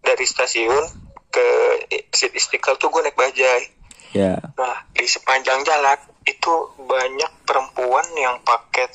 dari 0.00 0.24
stasiun 0.24 0.84
ke 1.28 1.46
Istiqlal 2.30 2.74
tuh 2.76 2.88
gue 2.88 3.02
naik 3.02 3.14
bajai 3.14 3.62
Ya. 4.12 4.38
nah 4.54 4.86
di 4.90 5.04
sepanjang 5.04 5.60
jalan 5.60 5.98
itu 6.24 6.54
banyak 6.78 7.32
perempuan 7.42 8.06
yang 8.14 8.40
pakai 8.40 8.86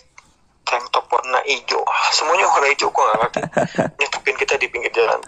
tank 0.72 0.88
top 0.90 1.04
warna 1.08 1.44
hijau 1.44 1.84
Ah, 1.84 2.08
semuanya 2.10 2.48
warna 2.48 2.72
hijau 2.72 2.88
gue 2.88 3.04
gak 3.04 3.20
ngerti 3.20 3.42
nyetupin 4.00 4.36
kita 4.38 4.56
di 4.56 4.68
pinggir 4.68 4.92
jalan 4.92 5.20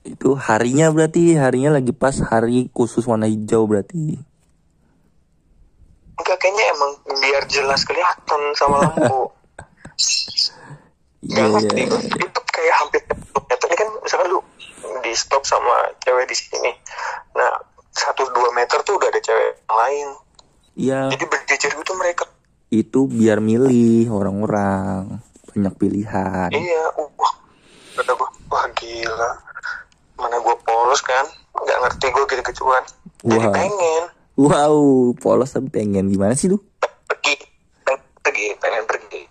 Itu 0.00 0.38
harinya 0.38 0.86
berarti 0.88 1.34
harinya 1.34 1.74
lagi 1.74 1.90
pas 1.90 2.14
hari 2.22 2.70
khusus 2.70 3.02
warna 3.04 3.26
hijau 3.26 3.66
berarti. 3.66 4.14
enggak 6.16 6.36
kayaknya 6.38 6.64
emang 6.70 6.90
biar 7.18 7.42
jelas 7.46 7.82
kelihatan 7.82 8.40
sama 8.54 8.86
lampu 8.86 9.26
Iya 11.26 11.42
ngerti 11.50 11.74
iya. 11.76 11.90
gua. 11.90 11.98
itu 11.98 12.40
kayak 12.46 12.74
hampir 12.78 13.00
10 13.02 13.34
meter 13.42 13.66
ini 13.66 13.76
kan 13.76 13.88
misalkan 13.98 14.26
lu 14.30 14.40
di 15.02 15.12
stop 15.12 15.42
sama 15.42 15.74
cewek 15.98 16.24
di 16.24 16.36
sini 16.38 16.70
nah 17.34 17.50
satu 17.90 18.22
dua 18.30 18.52
meter 18.52 18.78
tuh 18.80 18.94
udah 18.94 19.10
ada 19.10 19.18
cewek 19.18 19.44
yang 19.58 19.76
lain 19.76 20.08
Iya. 20.76 21.00
jadi 21.10 21.24
berjejer 21.24 21.72
gitu 21.72 21.92
mereka 21.96 22.28
Itu 22.68 23.06
biar 23.06 23.38
milih 23.38 24.10
orang-orang. 24.10 25.22
Banyak 25.48 25.74
pilihan. 25.74 26.50
iya 26.52 26.84
uh, 26.94 27.08
wah 27.16 27.34
kata 27.94 28.12
gua 28.12 28.28
wah 28.48 28.66
gila. 28.74 29.30
Mana 30.16 30.36
gua 30.38 30.56
polos 30.60 31.00
kan? 31.00 31.24
Nggak 31.54 31.78
ngerti 31.82 32.06
gua 32.10 32.24
gitu 32.26 32.42
gituan 32.44 32.84
jadi 33.24 33.42
Wah. 33.42 33.54
pengen. 33.54 34.02
Wow, 34.36 34.76
polos 35.16 35.50
tapi 35.50 35.72
pengen. 35.72 36.06
Gimana 36.06 36.36
sih 36.36 36.46
lu? 36.46 36.60
pergi. 37.08 37.34
Pengen 37.82 38.00
pergi 38.20 38.46
pengen 38.60 38.84
pergi. 38.84 39.22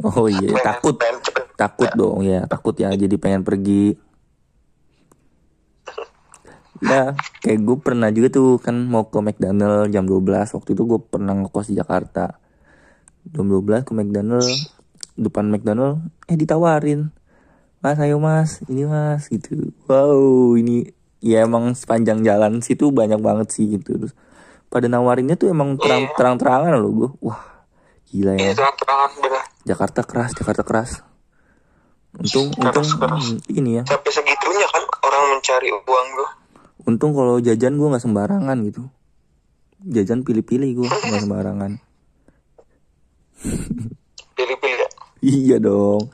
Oh 0.00 0.26
iya, 0.26 0.50
Pengen- 0.50 0.64
takut. 0.64 0.94
pengen 0.96 1.18
cepet. 1.20 1.44
Takut 1.54 1.90
dong 1.94 2.24
ya, 2.24 2.48
takut 2.48 2.74
ya 2.74 2.90
jadi 2.90 3.14
pengen 3.14 3.46
pergi. 3.46 3.94
Ya, 6.82 7.14
kayak 7.40 7.60
gue 7.62 7.76
pernah 7.80 8.10
juga 8.10 8.28
tuh 8.28 8.60
kan 8.60 8.76
mau 8.76 9.08
ke 9.08 9.16
McDonald 9.16 9.88
jam 9.88 10.04
12 10.04 10.20
Waktu 10.52 10.76
itu 10.76 10.82
gue 10.84 11.00
pernah 11.00 11.32
ngekos 11.32 11.72
di 11.72 11.80
Jakarta 11.80 12.36
Jam 13.26 13.46
12 13.46 13.82
ke 13.82 13.92
McDonald 13.92 14.44
Depan 15.14 15.46
McDonald 15.46 16.02
Eh 16.24 16.34
ditawarin. 16.34 17.08
Mas 17.78 17.96
ayo 17.98 18.16
mas, 18.16 18.64
ini 18.66 18.84
mas 18.84 19.28
gitu. 19.28 19.72
Wow 19.86 20.54
ini 20.54 20.88
Ya 21.20 21.40
emang 21.40 21.72
sepanjang 21.72 22.20
jalan 22.20 22.60
situ 22.60 22.88
banyak 22.88 23.16
banget 23.18 23.48
sih 23.50 23.64
gitu. 23.70 23.96
Terus 23.96 24.12
pada 24.68 24.84
nawarinnya 24.86 25.34
tuh 25.34 25.48
emang 25.48 25.76
terang, 25.76 26.04
Iya. 26.04 26.12
terang-terangan 26.14 26.74
loh 26.76 26.92
gue 26.92 27.10
Wah 27.22 27.40
gila 28.06 28.34
ya. 28.34 28.52
Terang 28.52 28.74
terangan 28.74 29.10
bener. 29.18 29.42
Jakarta 29.64 30.00
keras, 30.02 30.30
Jakarta 30.32 30.62
keras. 30.62 30.90
Untung, 32.14 32.52
Keras, 32.52 32.76
untung 32.76 32.88
keras. 33.00 33.26
ini 33.48 33.80
ya. 33.80 33.82
sampai 33.84 34.10
segitunya 34.10 34.66
mencari 35.34 35.68
uang 35.68 36.06
gue 36.14 36.28
untung 36.84 37.10
kalau 37.10 37.36
jajan 37.38 37.74
gue 37.74 37.88
nggak 37.90 38.00
sembarangan 38.00 38.56
gitu. 38.64 38.82
Jajan 39.82 40.22
pilih-pilih 40.22 40.70
gue 40.74 40.86
nggak 40.86 41.20
sembarangan 41.20 41.83
pilih-pilih 44.34 44.78
ya? 44.80 44.88
Iya 45.24 45.56
dong. 45.60 46.12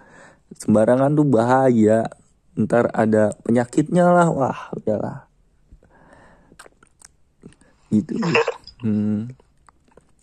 Sembarangan 0.55 1.15
tuh 1.15 1.27
bahaya. 1.27 2.07
Ntar 2.59 2.91
ada 2.95 3.35
penyakitnya 3.43 4.07
lah. 4.11 4.29
Wah 4.31 4.61
udahlah. 4.75 5.27
Gitu. 7.91 8.15
Hmm. 8.81 9.35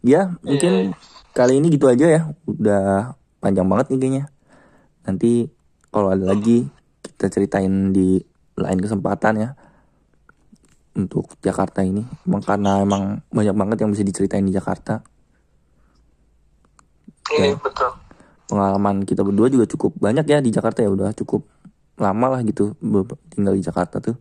ya 0.01 0.39
mungkin 0.39 0.95
kali 1.35 1.59
ini 1.59 1.67
gitu 1.75 1.91
aja 1.91 2.07
ya. 2.07 2.21
Udah 2.47 3.13
panjang 3.43 3.67
banget 3.67 3.91
nih 3.91 3.99
kayaknya. 3.99 4.25
Nanti 5.03 5.31
kalau 5.91 6.15
ada 6.15 6.31
lagi 6.31 6.67
kita 7.03 7.27
ceritain 7.27 7.91
di 7.91 8.23
lain 8.55 8.79
kesempatan 8.79 9.33
ya. 9.35 9.49
Untuk 10.97 11.29
Jakarta 11.43 11.83
ini. 11.83 12.07
Emang 12.23 12.41
karena 12.41 12.81
emang 12.81 13.21
banyak 13.29 13.55
banget 13.55 13.77
yang 13.83 13.91
bisa 13.91 14.07
diceritain 14.07 14.47
di 14.47 14.55
Jakarta 14.55 15.03
iya 17.35 17.55
betul. 17.59 17.91
pengalaman 18.47 19.03
kita 19.03 19.27
berdua 19.27 19.51
juga 19.51 19.67
cukup 19.67 19.91
banyak 19.99 20.23
ya 20.23 20.39
di 20.39 20.55
Jakarta 20.55 20.79
ya 20.79 20.87
udah 20.87 21.11
cukup 21.11 21.43
lama 21.97 22.37
lah 22.37 22.41
gitu 22.45 22.77
tinggal 23.33 23.57
di 23.57 23.63
Jakarta 23.65 23.99
tuh. 23.99 24.15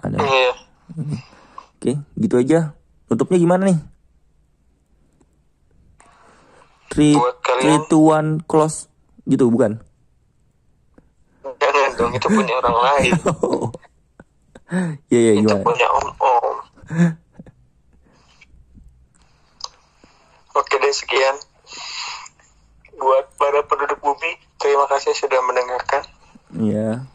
Ada. 0.00 0.20
Iya. 0.20 0.52
Oke 1.78 1.92
gitu 2.18 2.34
aja. 2.36 2.74
Tutupnya 3.08 3.38
gimana 3.40 3.62
nih? 3.70 3.78
Three 6.90 7.14
three 7.62 7.78
two 7.88 8.10
one 8.10 8.42
close. 8.44 8.90
Gitu 9.24 9.46
bukan? 9.46 9.78
Jangan 11.60 11.90
dong 11.96 12.12
itu 12.16 12.26
punya 12.28 12.54
orang 12.60 12.76
lain. 12.76 13.12
Ya 15.10 15.18
ya 15.18 15.32
itu 15.34 15.50
gimana? 15.50 15.66
punya 15.66 15.86
om 15.90 16.06
om 16.22 16.56
oke 20.54 20.74
deh 20.76 20.94
sekian. 20.94 21.36
Buat 23.00 23.32
para 23.40 23.64
penduduk 23.64 23.98
bumi 24.04 24.36
terima 24.60 24.84
kasih 24.90 25.16
sudah 25.16 25.40
mendengarkan. 25.44 26.02
Ya 26.60 27.06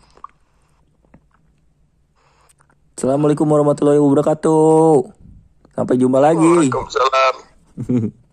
Assalamualaikum 2.95 3.43
warahmatullahi 3.45 4.00
wabarakatuh. 4.00 5.12
Sampai 5.76 6.00
jumpa 6.00 6.24
lagi. 6.24 6.71
Waalaikumsalam 6.71 7.36